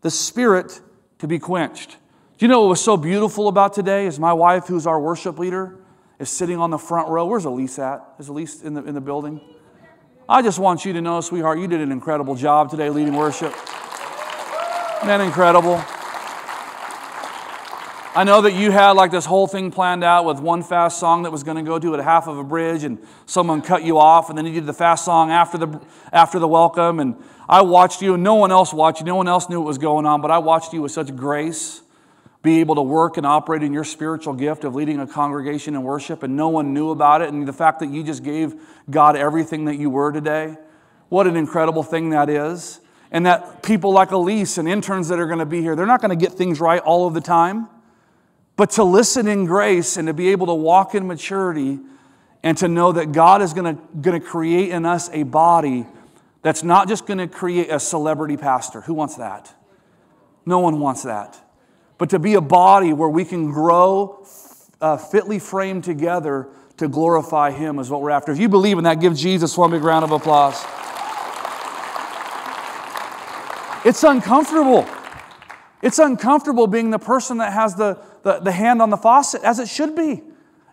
[0.00, 0.80] the spirit
[1.18, 1.98] to be quenched.
[2.38, 5.38] Do you know what was so beautiful about today is my wife, who's our worship
[5.38, 5.76] leader,
[6.18, 7.26] is sitting on the front row.
[7.26, 8.00] Where's Elise at?
[8.18, 9.42] Is Elise in the, in the building?
[10.26, 13.52] I just want you to know, sweetheart, you did an incredible job today leading worship.
[13.52, 15.74] Isn't that incredible?
[18.16, 21.24] I know that you had like this whole thing planned out with one fast song
[21.24, 23.98] that was going to go to at half of a bridge, and someone cut you
[23.98, 27.00] off, and then you did the fast song after the after the welcome.
[27.00, 29.06] And I watched you, and no one else watched you.
[29.06, 31.82] No one else knew what was going on, but I watched you with such grace
[32.44, 35.82] be able to work and operate in your spiritual gift of leading a congregation in
[35.82, 37.30] worship, and no one knew about it.
[37.30, 38.54] And the fact that you just gave
[38.88, 40.58] God everything that you were today,
[41.08, 42.80] what an incredible thing that is.
[43.10, 46.02] And that people like Elise and interns that are going to be here, they're not
[46.02, 47.68] going to get things right all of the time.
[48.56, 51.80] But to listen in grace and to be able to walk in maturity
[52.42, 55.86] and to know that God is going to, create in us a body
[56.42, 58.82] that's not just going to create a celebrity pastor.
[58.82, 59.54] Who wants that?
[60.44, 61.40] No one wants that.
[62.04, 64.26] But to be a body where we can grow
[64.78, 68.30] uh, fitly framed together to glorify Him is what we're after.
[68.30, 70.62] If you believe in that, give Jesus one big round of applause.
[73.86, 74.86] It's uncomfortable.
[75.80, 79.58] It's uncomfortable being the person that has the, the, the hand on the faucet, as
[79.58, 80.22] it should be.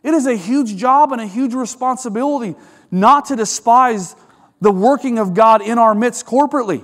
[0.04, 2.58] It is a huge job and a huge responsibility
[2.92, 4.18] not to despise
[4.60, 6.84] the working of God in our midst corporately.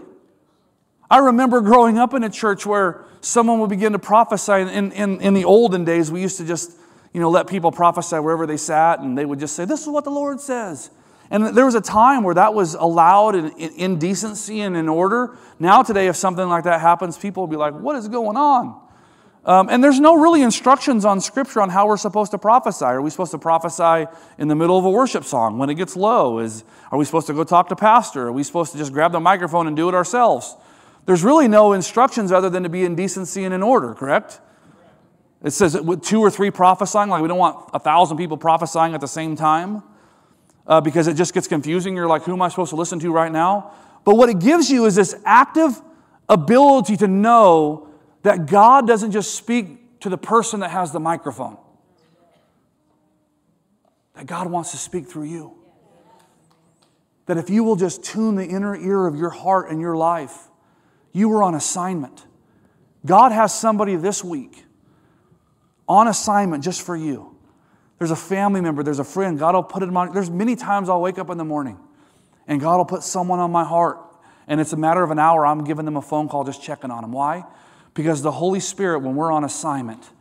[1.09, 4.53] I remember growing up in a church where someone would begin to prophesy.
[4.53, 6.71] In, in, in the olden days, we used to just
[7.13, 9.87] you know, let people prophesy wherever they sat, and they would just say, This is
[9.87, 10.89] what the Lord says.
[11.29, 14.87] And there was a time where that was allowed in, in, in decency and in
[14.87, 15.37] order.
[15.59, 18.81] Now, today, if something like that happens, people will be like, What is going on?
[19.45, 22.83] Um, and there's no really instructions on Scripture on how we're supposed to prophesy.
[22.83, 24.05] Are we supposed to prophesy
[24.37, 26.39] in the middle of a worship song when it gets low?
[26.39, 28.27] Is, are we supposed to go talk to pastor?
[28.27, 30.53] Are we supposed to just grab the microphone and do it ourselves?
[31.07, 34.41] There's really no instructions other than to be in decency and in order, correct?
[35.41, 38.93] It says with two or three prophesying, like we don't want a thousand people prophesying
[38.93, 39.83] at the same time
[40.67, 41.95] uh, because it just gets confusing.
[41.95, 43.71] You're like, who am I supposed to listen to right now?
[44.03, 45.81] But what it gives you is this active
[46.27, 47.87] ability to know
[48.23, 51.57] that God doesn't just speak to the person that has the microphone,
[54.15, 55.53] that God wants to speak through you.
[57.27, 60.49] That if you will just tune the inner ear of your heart and your life,
[61.17, 62.25] you were on assignment.
[63.05, 64.63] God has somebody this week
[65.87, 67.35] on assignment just for you.
[67.97, 69.39] There's a family member, there's a friend.
[69.39, 70.13] God will put it on.
[70.13, 71.79] There's many times I'll wake up in the morning
[72.47, 73.97] and God will put someone on my heart.
[74.47, 76.91] And it's a matter of an hour, I'm giving them a phone call, just checking
[76.91, 77.11] on them.
[77.11, 77.43] Why?
[77.95, 80.11] Because the Holy Spirit, when we're on assignment,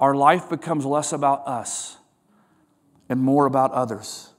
[0.00, 1.96] our life becomes less about us
[3.08, 4.30] and more about others.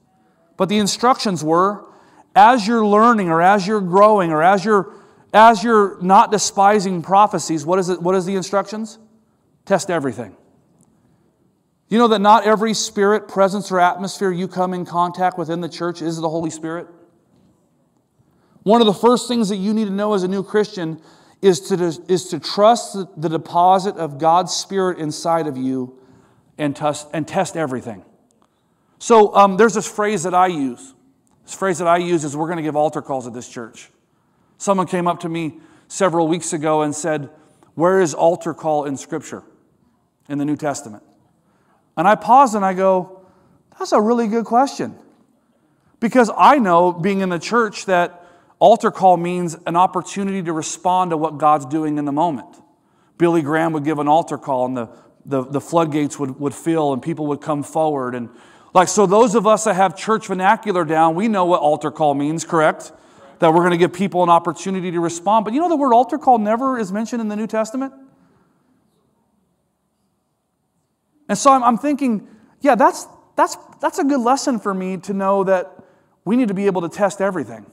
[0.58, 1.86] But the instructions were
[2.36, 4.94] as you're learning or as you're growing or as you're
[5.34, 9.00] as you're not despising prophecies, what is it what is the instructions?
[9.66, 10.36] Test everything.
[11.90, 15.62] You know that not every spirit, presence, or atmosphere you come in contact with in
[15.62, 16.88] the church is the Holy Spirit?
[18.64, 21.02] One of the first things that you need to know as a new Christian
[21.42, 26.00] is to, is to trust the deposit of God's Spirit inside of you
[26.58, 28.06] and test, and test everything.
[29.00, 30.94] So um, there's this phrase that I use.
[31.44, 33.90] This phrase that I use is we're going to give altar calls at this church.
[34.62, 35.58] Someone came up to me
[35.88, 37.32] several weeks ago and said,
[37.74, 39.42] Where is altar call in Scripture,
[40.30, 41.02] in the New Testament?
[41.98, 43.26] And I pause and I go,
[43.80, 44.96] That's a really good question.
[46.00, 48.24] Because I know, being in the church, that
[48.60, 52.56] altar call means an opportunity to respond to what God's doing in the moment.
[53.18, 54.90] Billy Graham would give an altar call and the,
[55.26, 58.14] the, the floodgates would, would fill and people would come forward.
[58.14, 58.30] And
[58.76, 62.14] like, so those of us that have church vernacular down, we know what altar call
[62.14, 62.92] means, correct?
[63.42, 65.46] That we're going to give people an opportunity to respond.
[65.46, 67.94] But you know the word altar call never is mentioned in the New Testament?
[71.28, 72.28] And so I'm, I'm thinking,
[72.62, 75.74] yeah, that's, that's, that's a good lesson for me to know that
[76.24, 77.66] we need to be able to test everything.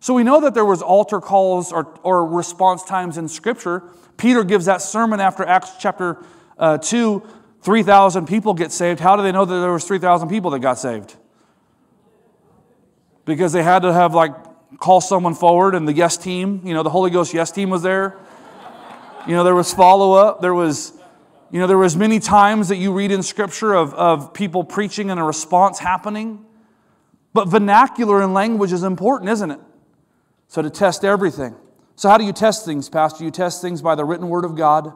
[0.00, 3.84] So we know that there was altar calls or, or response times in Scripture.
[4.16, 6.24] Peter gives that sermon after Acts chapter
[6.58, 7.22] uh, 2.
[7.62, 9.00] 3,000 people get saved.
[9.00, 11.16] How do they know that there was 3,000 people that got saved?
[13.24, 14.32] Because they had to have like
[14.78, 17.82] call someone forward and the yes team, you know, the Holy Ghost yes team was
[17.82, 18.16] there.
[19.26, 20.40] You know, there was follow up.
[20.40, 20.92] There was
[21.52, 25.10] you know, there was many times that you read in Scripture of, of people preaching
[25.10, 26.44] and a response happening.
[27.32, 29.60] But vernacular and language is important, isn't it?
[30.46, 31.56] So to test everything.
[31.96, 33.24] So how do you test things, Pastor?
[33.24, 34.92] You test things by the written word of God.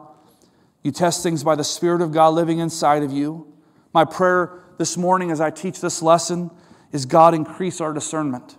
[0.81, 3.53] You test things by the Spirit of God living inside of you.
[3.93, 6.51] My prayer this morning as I teach this lesson
[6.91, 8.57] is God increase our discernment.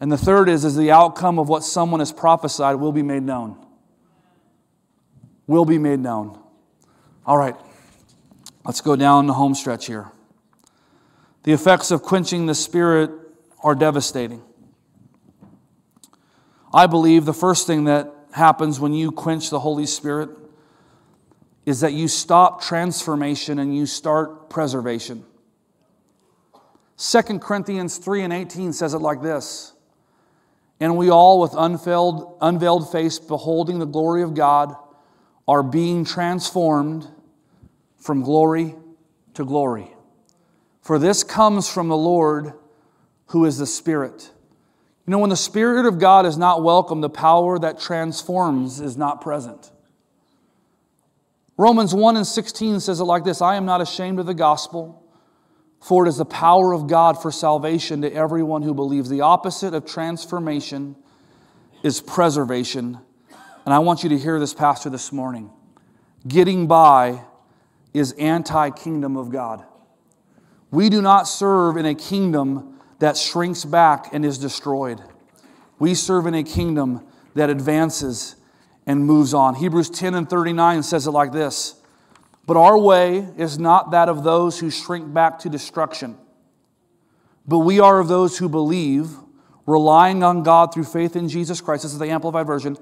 [0.00, 3.22] And the third is, is the outcome of what someone has prophesied will be made
[3.22, 3.56] known.
[5.46, 6.40] Will be made known.
[7.26, 7.54] All right,
[8.64, 10.10] let's go down the home stretch here.
[11.42, 13.10] The effects of quenching the Spirit
[13.62, 14.42] are devastating.
[16.72, 20.30] I believe the first thing that happens when you quench the Holy Spirit
[21.66, 25.24] is that you stop transformation and you start preservation.
[26.96, 29.74] 2 Corinthians 3 and 18 says it like this
[30.80, 34.74] And we all, with unveiled, unveiled face, beholding the glory of God,
[35.46, 37.06] are being transformed
[37.98, 38.74] from glory
[39.34, 39.94] to glory.
[40.80, 42.54] For this comes from the Lord
[43.26, 44.30] who is the Spirit.
[45.06, 48.96] You know, when the Spirit of God is not welcome, the power that transforms is
[48.96, 49.70] not present.
[51.56, 54.99] Romans 1 and 16 says it like this I am not ashamed of the gospel,
[55.80, 59.08] for it is the power of God for salvation to everyone who believes.
[59.08, 60.94] The opposite of transformation
[61.82, 62.98] is preservation.
[63.64, 65.50] And I want you to hear this, Pastor, this morning.
[66.28, 67.22] Getting by
[67.94, 69.64] is anti kingdom of God.
[70.70, 75.02] We do not serve in a kingdom that shrinks back and is destroyed.
[75.78, 78.36] We serve in a kingdom that advances
[78.86, 79.54] and moves on.
[79.54, 81.79] Hebrews 10 and 39 says it like this
[82.46, 86.18] But our way is not that of those who shrink back to destruction,
[87.46, 89.10] but we are of those who believe,
[89.66, 91.84] relying on God through faith in Jesus Christ.
[91.84, 92.76] This is the Amplified Version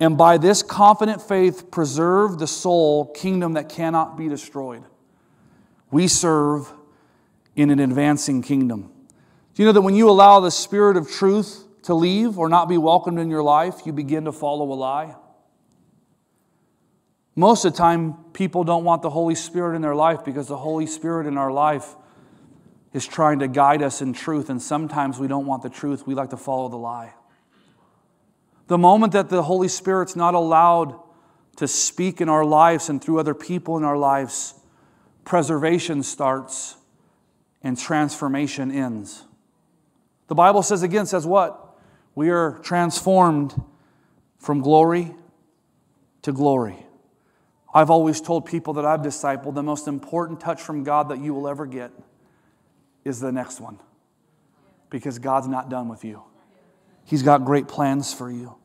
[0.00, 4.82] and by this confident faith preserve the soul kingdom that cannot be destroyed.
[5.90, 6.72] We serve
[7.54, 8.90] in an advancing kingdom.
[9.54, 12.66] Do you know that when you allow the spirit of truth to leave or not
[12.66, 15.16] be welcomed in your life, you begin to follow a lie?
[17.40, 20.58] Most of the time, people don't want the Holy Spirit in their life because the
[20.58, 21.96] Holy Spirit in our life
[22.92, 26.06] is trying to guide us in truth, and sometimes we don't want the truth.
[26.06, 27.14] We like to follow the lie.
[28.66, 31.00] The moment that the Holy Spirit's not allowed
[31.56, 34.52] to speak in our lives and through other people in our lives,
[35.24, 36.76] preservation starts
[37.62, 39.24] and transformation ends.
[40.26, 41.74] The Bible says again, says what?
[42.14, 43.58] We are transformed
[44.38, 45.14] from glory
[46.20, 46.84] to glory.
[47.72, 51.32] I've always told people that I've discipled the most important touch from God that you
[51.34, 51.92] will ever get
[53.04, 53.78] is the next one.
[54.90, 56.22] Because God's not done with you.
[57.04, 58.56] He's got great plans for you.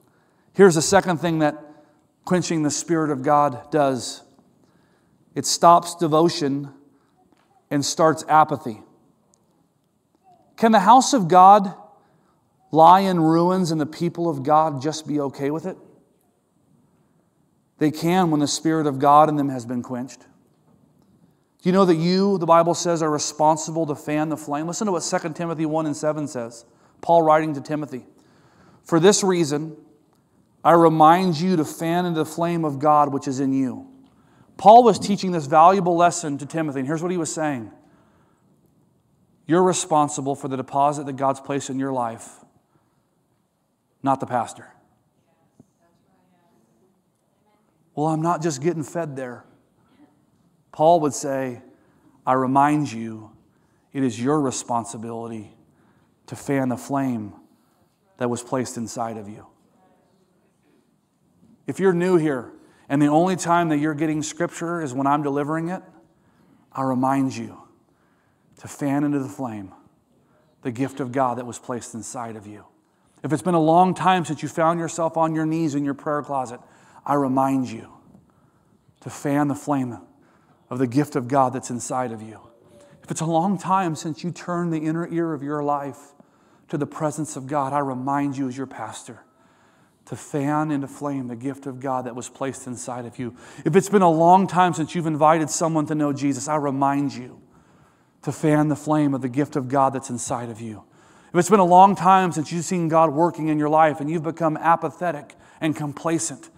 [0.53, 1.61] Here's the second thing that
[2.23, 4.23] quenching the Spirit of God does
[5.35, 6.69] it stops devotion
[7.69, 8.81] and starts apathy.
[10.55, 11.73] Can the house of God
[12.71, 15.77] lie in ruins and the people of God just be okay with it?
[17.77, 20.21] They can when the Spirit of God in them has been quenched.
[20.21, 24.67] Do you know that you, the Bible says, are responsible to fan the flame?
[24.67, 26.65] Listen to what 2 Timothy 1 and 7 says.
[27.01, 28.05] Paul writing to Timothy.
[28.83, 29.75] For this reason,
[30.63, 33.87] I remind you to fan into the flame of God which is in you.
[34.57, 37.71] Paul was teaching this valuable lesson to Timothy, and here's what he was saying
[39.45, 42.29] You're responsible for the deposit that God's placed in your life,
[44.01, 44.74] not the pastor.
[47.95, 49.45] Well, I'm not just getting fed there.
[50.71, 51.61] Paul would say,
[52.25, 53.31] I remind you,
[53.93, 55.55] it is your responsibility
[56.27, 57.33] to fan the flame
[58.17, 59.45] that was placed inside of you.
[61.67, 62.51] If you're new here
[62.89, 65.81] and the only time that you're getting scripture is when I'm delivering it,
[66.73, 67.57] I remind you
[68.59, 69.71] to fan into the flame
[70.61, 72.65] the gift of God that was placed inside of you.
[73.23, 75.93] If it's been a long time since you found yourself on your knees in your
[75.93, 76.59] prayer closet,
[77.05, 77.91] I remind you
[79.01, 79.97] to fan the flame
[80.69, 82.39] of the gift of God that's inside of you.
[83.03, 85.99] If it's a long time since you turned the inner ear of your life
[86.69, 89.19] to the presence of God, I remind you as your pastor
[90.05, 93.35] to fan into flame the gift of God that was placed inside of you.
[93.63, 97.13] If it's been a long time since you've invited someone to know Jesus, I remind
[97.13, 97.41] you
[98.23, 100.83] to fan the flame of the gift of God that's inside of you.
[101.29, 104.09] If it's been a long time since you've seen God working in your life and
[104.09, 106.49] you've become apathetic and complacent,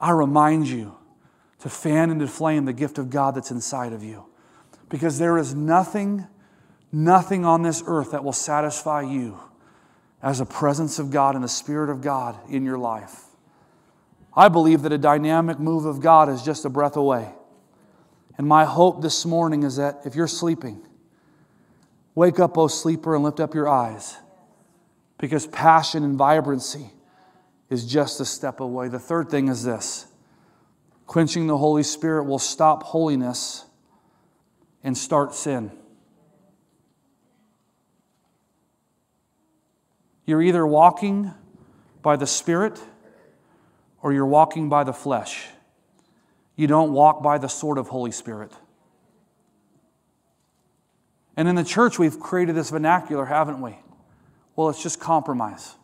[0.00, 0.96] I remind you
[1.60, 4.26] to fan into flame the gift of God that's inside of you.
[4.88, 6.26] Because there is nothing,
[6.92, 9.38] nothing on this earth that will satisfy you
[10.22, 13.24] as a presence of God and the Spirit of God in your life.
[14.34, 17.32] I believe that a dynamic move of God is just a breath away.
[18.36, 20.86] And my hope this morning is that if you're sleeping,
[22.14, 24.18] wake up, O sleeper, and lift up your eyes.
[25.18, 26.90] Because passion and vibrancy
[27.68, 28.88] is just a step away.
[28.88, 30.06] The third thing is this
[31.06, 33.64] Quenching the Holy Spirit will stop holiness
[34.82, 35.70] and start sin.
[40.24, 41.32] You're either walking
[42.02, 42.80] by the Spirit
[44.02, 45.46] or you're walking by the flesh.
[46.56, 48.52] You don't walk by the sword of Holy Spirit.
[51.36, 53.76] And in the church, we've created this vernacular, haven't we?
[54.56, 55.74] Well, it's just compromise.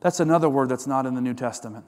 [0.00, 1.86] That's another word that's not in the New Testament.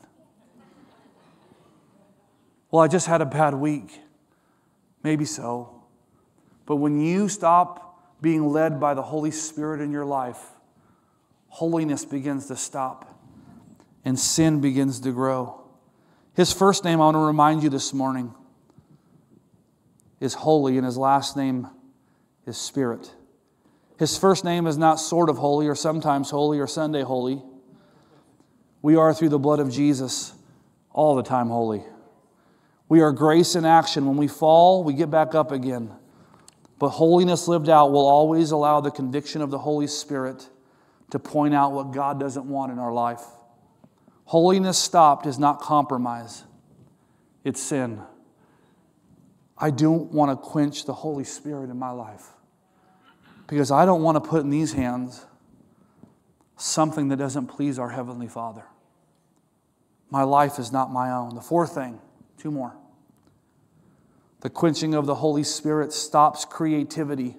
[2.71, 4.01] Well, I just had a bad week.
[5.03, 5.83] Maybe so.
[6.67, 10.41] But when you stop being led by the Holy Spirit in your life,
[11.49, 13.19] holiness begins to stop
[14.05, 15.63] and sin begins to grow.
[16.35, 18.35] His first name, I want to remind you this morning,
[20.21, 21.69] is holy, and his last name
[22.47, 23.13] is Spirit.
[23.99, 27.43] His first name is not sort of holy or sometimes holy or Sunday holy.
[28.83, 30.35] We are through the blood of Jesus
[30.93, 31.85] all the time holy.
[32.89, 34.07] We are grace in action.
[34.07, 35.93] When we fall, we get back up again.
[36.79, 40.49] But holiness lived out will always allow the conviction of the Holy Spirit
[41.11, 43.23] to point out what God doesn't want in our life.
[44.25, 46.45] Holiness stopped is not compromise,
[47.45, 48.03] it's sin.
[49.57, 52.29] I don't want to quench the Holy Spirit in my life
[53.49, 55.25] because I don't want to put in these hands
[56.59, 58.65] something that doesn't please our Heavenly Father.
[60.11, 61.35] My life is not my own.
[61.35, 62.01] The fourth thing
[62.39, 62.77] Two more.
[64.41, 67.37] The quenching of the Holy Spirit stops creativity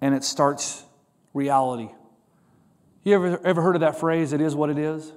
[0.00, 0.84] and it starts
[1.34, 1.90] reality.
[3.04, 5.12] You ever, ever heard of that phrase, it is what it is?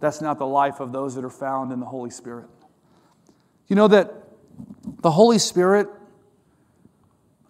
[0.00, 2.48] That's not the life of those that are found in the Holy Spirit.
[3.68, 4.12] You know that
[5.00, 5.88] the Holy Spirit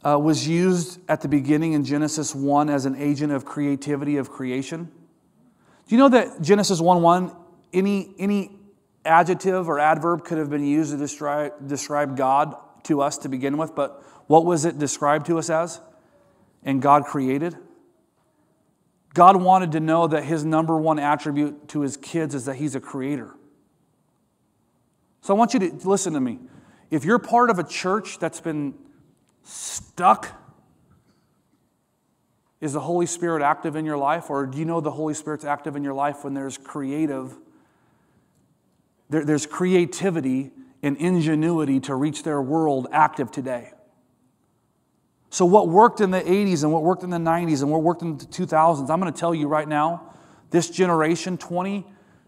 [0.05, 4.31] uh, was used at the beginning in Genesis 1 as an agent of creativity of
[4.31, 4.91] creation?
[5.87, 7.35] Do you know that Genesis 1 1,
[7.73, 8.51] any, any
[9.05, 13.57] adjective or adverb could have been used to describe, describe God to us to begin
[13.57, 15.81] with, but what was it described to us as?
[16.63, 17.57] And God created?
[19.15, 22.75] God wanted to know that his number one attribute to his kids is that he's
[22.75, 23.35] a creator.
[25.21, 26.41] So I want you to listen to me.
[26.91, 28.75] If you're part of a church that's been
[29.45, 30.41] stuck,
[32.61, 34.31] is the Holy Spirit active in your life?
[34.31, 37.37] Or do you know the Holy Spirit's active in your life when there's creative,
[39.11, 40.51] there, there's creativity
[40.83, 43.71] and ingenuity to reach their world active today?
[45.29, 48.03] So, what worked in the 80s and what worked in the 90s and what worked
[48.03, 50.15] in the 2000s, I'm going to tell you right now,
[50.51, 51.85] this generation, 20,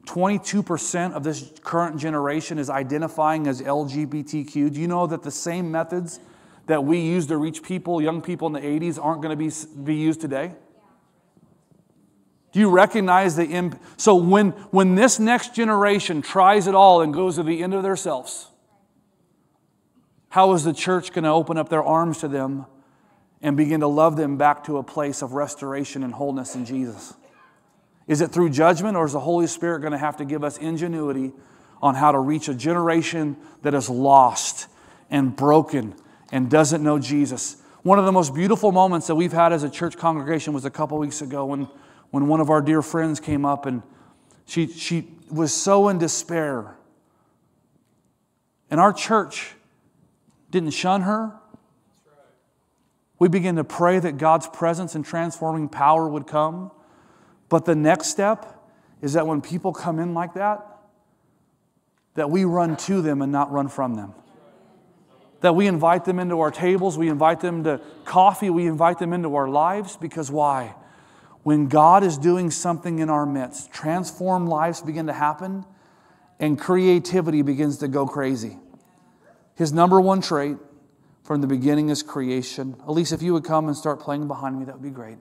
[0.07, 4.73] 22% of this current generation is identifying as LGBTQ.
[4.73, 6.21] Do you know that the same methods
[6.67, 9.53] that we used to reach people, young people in the 80s, aren't going to be,
[9.85, 10.53] be used today?
[12.53, 17.13] Do you recognize the imp- so when when this next generation tries it all and
[17.13, 18.49] goes to the end of themselves,
[20.31, 22.65] how is the church going to open up their arms to them
[23.43, 27.13] and begin to love them back to a place of restoration and wholeness in Jesus?
[28.07, 30.57] Is it through judgment, or is the Holy Spirit going to have to give us
[30.57, 31.33] ingenuity
[31.83, 34.69] on how to reach a generation that is lost
[35.11, 35.95] and broken
[36.33, 37.57] and doesn't know Jesus?
[37.83, 40.71] One of the most beautiful moments that we've had as a church congregation was a
[40.71, 41.69] couple weeks ago when,
[42.11, 43.83] when one of our dear friends came up and
[44.47, 46.77] she, she was so in despair.
[48.71, 49.55] And our church
[50.51, 51.33] didn't shun her,
[53.19, 56.71] we began to pray that God's presence and transforming power would come.
[57.49, 58.69] But the next step
[59.01, 60.67] is that when people come in like that,
[62.15, 64.15] that we run to them and not run from them.
[65.41, 69.13] That we invite them into our tables, we invite them to coffee, we invite them
[69.13, 70.75] into our lives because why?
[71.43, 75.65] When God is doing something in our midst, transformed lives begin to happen
[76.41, 78.59] and creativity begins to go crazy.
[79.55, 80.57] His number one trait
[81.23, 82.77] from the beginning is creation.
[82.87, 85.19] Elise, if you would come and start playing behind me, that would be great.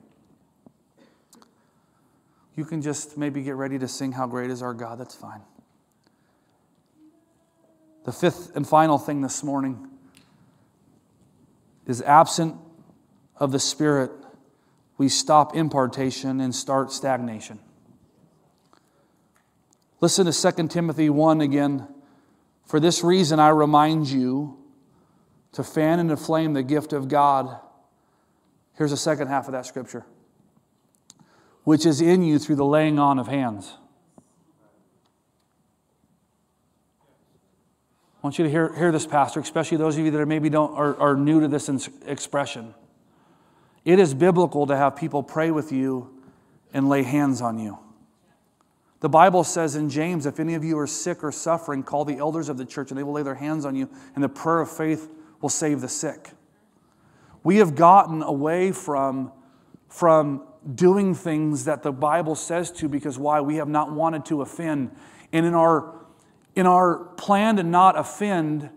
[2.54, 4.98] You can just maybe get ready to sing How Great is Our God.
[4.98, 5.42] That's fine.
[8.04, 9.88] The fifth and final thing this morning
[11.86, 12.56] is absent
[13.36, 14.10] of the Spirit,
[14.98, 17.58] we stop impartation and start stagnation.
[20.00, 21.88] Listen to 2 Timothy 1 again.
[22.64, 24.58] For this reason, I remind you
[25.52, 27.58] to fan and to flame the gift of God.
[28.74, 30.04] Here's the second half of that scripture
[31.66, 33.76] which is in you through the laying on of hands.
[38.26, 40.74] Want you to hear, hear this, Pastor, especially those of you that are maybe don't,
[40.74, 41.68] are, are new to this
[42.06, 42.74] expression.
[43.84, 46.12] It is biblical to have people pray with you
[46.74, 47.78] and lay hands on you.
[48.98, 52.16] The Bible says in James, if any of you are sick or suffering, call the
[52.16, 54.60] elders of the church and they will lay their hands on you, and the prayer
[54.60, 55.08] of faith
[55.40, 56.32] will save the sick.
[57.44, 59.30] We have gotten away from,
[59.88, 60.42] from
[60.74, 63.40] doing things that the Bible says to because why?
[63.40, 64.90] We have not wanted to offend.
[65.32, 65.94] And in our,
[66.56, 68.70] in our plan to not offend,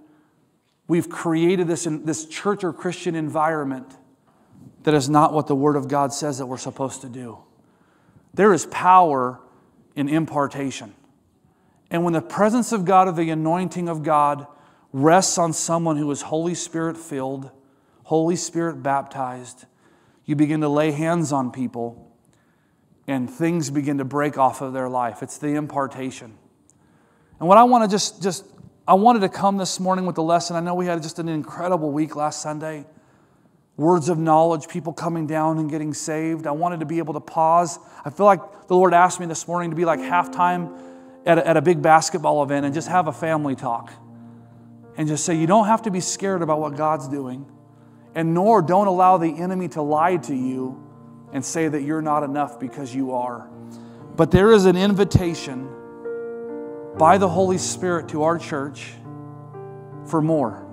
[0.88, 3.98] we've created this, in, this church or Christian environment
[4.84, 7.40] that is not what the Word of God says that we're supposed to do.
[8.34, 9.40] There is power
[9.96, 10.94] in impartation.
[11.90, 14.46] And when the presence of God or the anointing of God
[14.92, 17.50] rests on someone who is Holy Spirit filled,
[18.04, 19.66] Holy Spirit baptized,
[20.26, 22.12] you begin to lay hands on people
[23.08, 25.24] and things begin to break off of their life.
[25.24, 26.38] It's the impartation.
[27.40, 28.46] And what I want to just, just,
[28.88, 30.56] I wanted to come this morning with the lesson.
[30.56, 32.86] I know we had just an incredible week last Sunday.
[33.78, 36.48] Words of knowledge, people coming down and getting saved.
[36.48, 37.80] I wanted to be able to pause.
[38.04, 40.78] I feel like the Lord asked me this morning to be like halftime
[41.26, 43.94] at a, at a big basketball event and just have a family talk
[44.98, 47.50] and just say, you don't have to be scared about what God's doing,
[48.16, 50.84] and nor don't allow the enemy to lie to you
[51.32, 53.50] and say that you're not enough because you are.
[54.18, 55.70] But there is an invitation
[57.00, 58.94] by the Holy Spirit to our church
[60.06, 60.68] for more.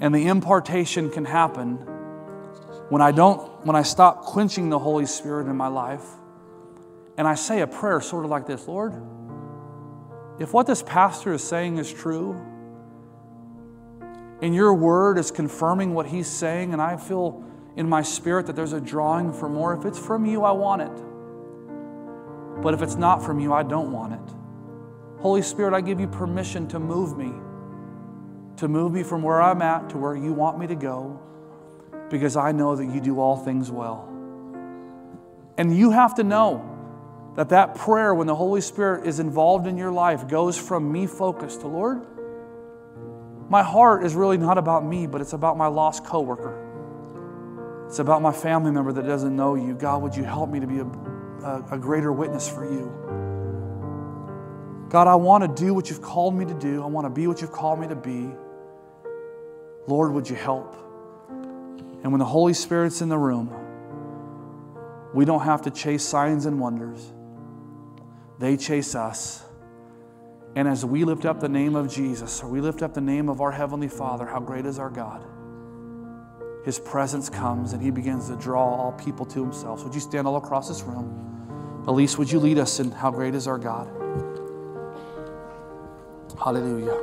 [0.00, 1.76] And the impartation can happen
[2.88, 6.04] when I don't when I stop quenching the Holy Spirit in my life
[7.18, 8.94] and I say a prayer sort of like this, Lord,
[10.38, 12.34] if what this pastor is saying is true,
[14.42, 17.42] and your word is confirming what he's saying, and I feel
[17.74, 19.74] in my spirit that there's a drawing for more.
[19.74, 22.62] If it's from you, I want it.
[22.62, 24.34] But if it's not from you, I don't want it.
[25.26, 27.32] Holy Spirit, I give you permission to move me,
[28.58, 31.20] to move me from where I'm at to where you want me to go,
[32.10, 34.08] because I know that you do all things well.
[35.58, 36.72] And you have to know
[37.36, 41.06] that that prayer, when the Holy Spirit is involved in your life, goes from me
[41.06, 42.06] focused to Lord
[43.48, 46.62] my heart is really not about me, but it's about my lost coworker.
[47.86, 49.74] It's about my family member that doesn't know you.
[49.74, 53.05] God, would you help me to be a, a, a greater witness for you?
[54.96, 56.82] God, I want to do what you've called me to do.
[56.82, 58.30] I want to be what you've called me to be.
[59.86, 60.74] Lord, would you help?
[62.02, 63.52] And when the Holy Spirit's in the room,
[65.12, 67.12] we don't have to chase signs and wonders,
[68.38, 69.44] they chase us.
[70.54, 73.28] And as we lift up the name of Jesus, or we lift up the name
[73.28, 75.22] of our Heavenly Father, how great is our God?
[76.64, 79.84] His presence comes and He begins to draw all people to Himself.
[79.84, 81.84] Would you stand all across this room?
[81.86, 83.95] Elise, would you lead us in how great is our God?
[86.34, 86.98] Hallelujah.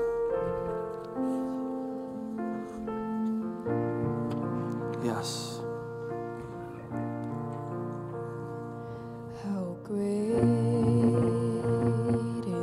[5.04, 5.60] Yes.
[9.44, 10.44] How great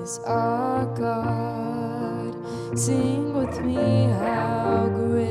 [0.02, 2.34] is our God?
[2.78, 5.28] Sing with me, how great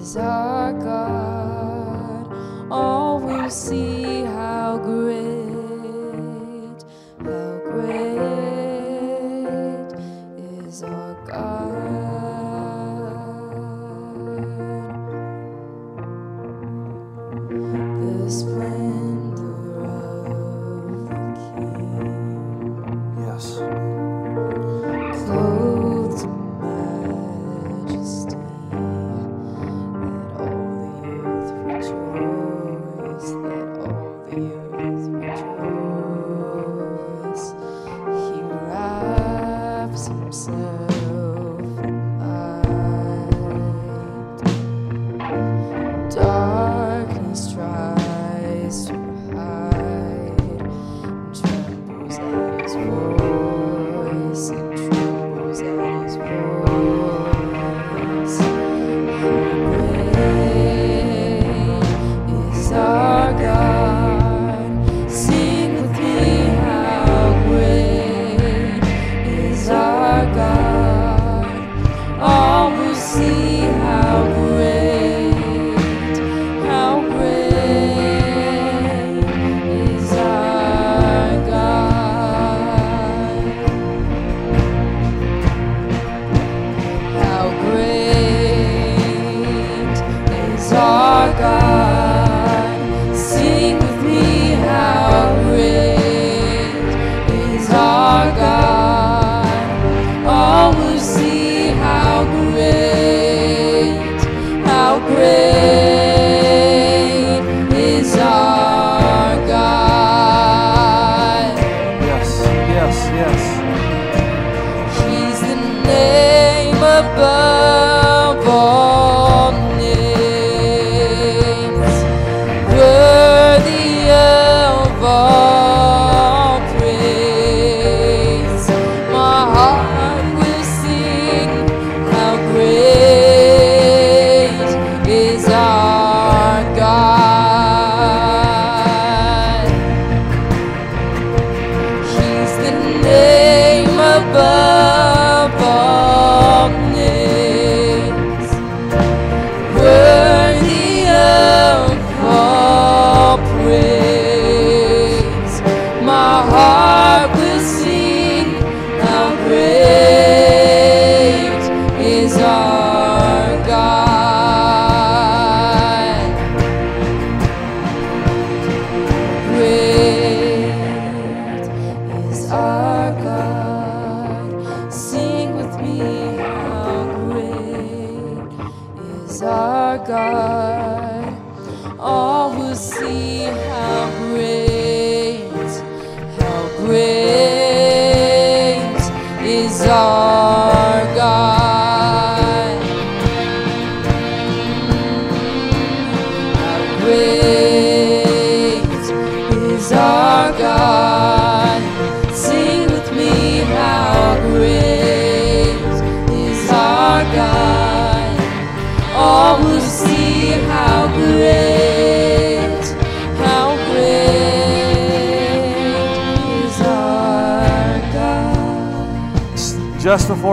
[0.00, 2.32] is our God?
[2.70, 3.95] All will see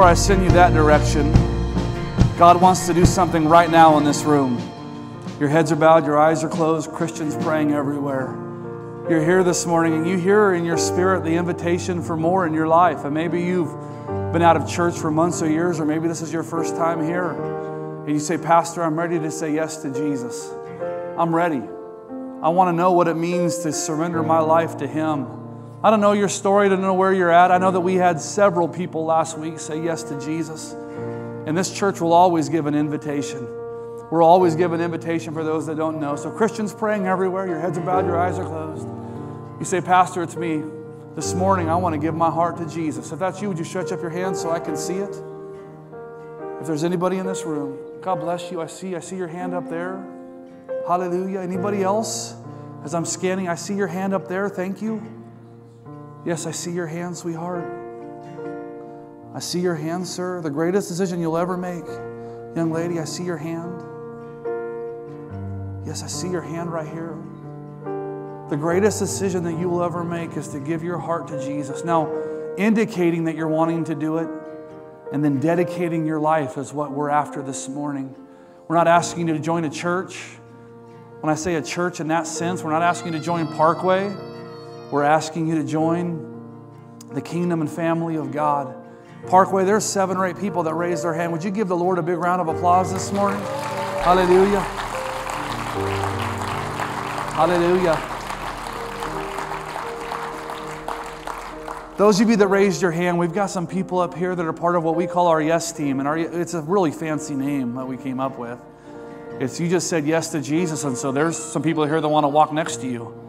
[0.04, 1.32] before I send you that direction,
[2.38, 4.58] God wants to do something right now in this room.
[5.40, 8.36] Your heads are bowed, your eyes are closed, Christians praying everywhere.
[9.10, 12.54] You're here this morning and you hear in your spirit the invitation for more in
[12.54, 13.06] your life.
[13.06, 13.72] And maybe you've
[14.34, 17.02] been out of church for months or years, or maybe this is your first time
[17.02, 17.32] here.
[18.02, 20.52] And you say, Pastor, I'm ready to say yes to Jesus.
[21.18, 21.62] I'm ready.
[22.42, 25.43] I want to know what it means to surrender my life to Him.
[25.84, 27.52] I don't know your story, I don't know where you're at.
[27.52, 30.72] I know that we had several people last week say yes to Jesus.
[31.46, 33.46] And this church will always give an invitation.
[34.10, 36.16] We'll always give an invitation for those that don't know.
[36.16, 38.88] So, Christians praying everywhere, your heads are bowed, your eyes are closed.
[39.60, 40.64] You say, Pastor, it's me.
[41.16, 43.12] This morning, I want to give my heart to Jesus.
[43.12, 45.16] If that's you, would you stretch up your hand so I can see it?
[46.62, 48.62] If there's anybody in this room, God bless you.
[48.62, 50.02] I see, I see your hand up there.
[50.88, 51.40] Hallelujah.
[51.40, 52.36] Anybody else?
[52.86, 54.48] As I'm scanning, I see your hand up there.
[54.48, 55.23] Thank you.
[56.26, 57.66] Yes, I see your hand, sweetheart.
[59.34, 60.42] I see your hand, sir.
[60.42, 61.86] The greatest decision you'll ever make.
[62.56, 63.82] Young lady, I see your hand.
[65.86, 67.18] Yes, I see your hand right here.
[68.50, 71.84] The greatest decision that you will ever make is to give your heart to Jesus.
[71.84, 72.10] Now,
[72.58, 74.30] indicating that you're wanting to do it
[75.12, 78.16] and then dedicating your life is what we're after this morning.
[78.68, 80.18] We're not asking you to join a church.
[81.20, 84.16] When I say a church in that sense, we're not asking you to join Parkway.
[84.94, 86.22] We're asking you to join
[87.14, 88.76] the kingdom and family of God.
[89.26, 91.32] Parkway, there's seven or eight people that raised their hand.
[91.32, 93.42] Would you give the Lord a big round of applause this morning?
[94.04, 94.60] Hallelujah.
[97.34, 97.96] Hallelujah.
[101.98, 104.54] Those of you that raised your hand, we've got some people up here that are
[104.54, 107.74] part of what we call our yes team, and our, it's a really fancy name
[107.74, 108.62] that we came up with.
[109.40, 112.26] It's you just said yes to Jesus, and so there's some people here that want
[112.26, 113.23] to walk next to you.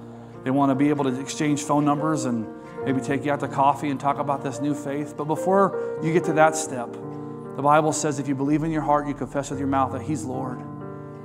[0.45, 2.47] They want to be able to exchange phone numbers and
[2.85, 5.15] maybe take you out to coffee and talk about this new faith.
[5.17, 8.83] But before you get to that step, the Bible says if you believe in your
[8.83, 10.61] heart, you confess with your mouth that He's Lord,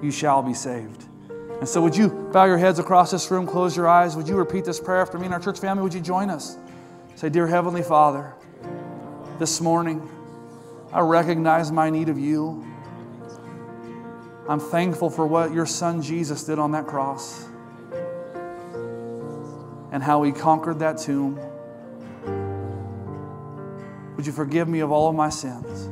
[0.01, 1.03] you shall be saved.
[1.59, 4.15] And so, would you bow your heads across this room, close your eyes?
[4.15, 5.83] Would you repeat this prayer after me and our church family?
[5.83, 6.57] Would you join us?
[7.15, 8.33] Say, Dear Heavenly Father,
[9.37, 10.09] this morning
[10.93, 12.65] I recognize my need of you.
[14.47, 17.48] I'm thankful for what your son Jesus did on that cross
[19.91, 21.39] and how he conquered that tomb.
[24.15, 25.89] Would you forgive me of all of my sins?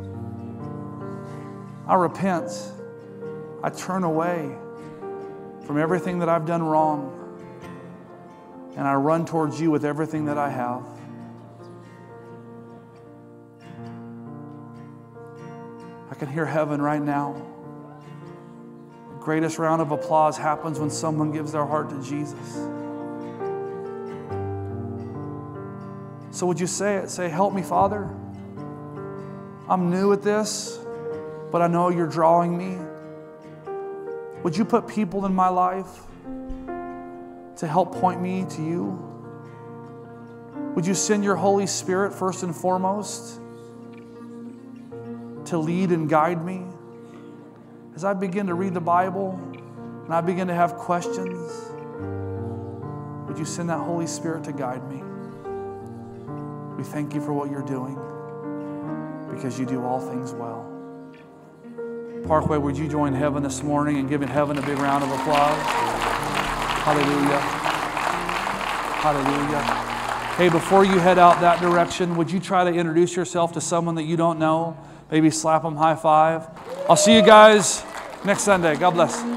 [1.87, 2.51] I repent.
[3.63, 4.55] I turn away
[5.65, 7.13] from everything that I've done wrong
[8.77, 10.83] and I run towards you with everything that I have.
[16.11, 17.41] I can hear heaven right now.
[19.13, 22.67] The greatest round of applause happens when someone gives their heart to Jesus.
[26.37, 27.09] So, would you say it?
[27.09, 28.07] Say, Help me, Father.
[29.67, 30.77] I'm new at this,
[31.51, 32.77] but I know you're drawing me.
[34.43, 35.89] Would you put people in my life
[37.55, 39.03] to help point me to you?
[40.75, 43.41] Would you send your Holy Spirit first and foremost?
[45.47, 46.61] to lead and guide me.
[47.95, 49.39] As I begin to read the Bible
[50.03, 51.71] and I begin to have questions,
[53.27, 55.06] would you send that Holy Spirit to guide me?
[56.77, 57.95] We thank you for what you're doing
[59.33, 60.73] because you do all things well.
[62.27, 65.61] Parkway, would you join heaven this morning and give heaven a big round of applause?
[66.83, 67.39] Hallelujah.
[68.99, 69.61] Hallelujah.
[70.35, 73.95] Hey, before you head out that direction, would you try to introduce yourself to someone
[73.95, 74.77] that you don't know?
[75.09, 76.47] Maybe slap them high five.
[76.89, 77.83] I'll see you guys
[78.23, 78.75] next Sunday.
[78.75, 79.36] God bless.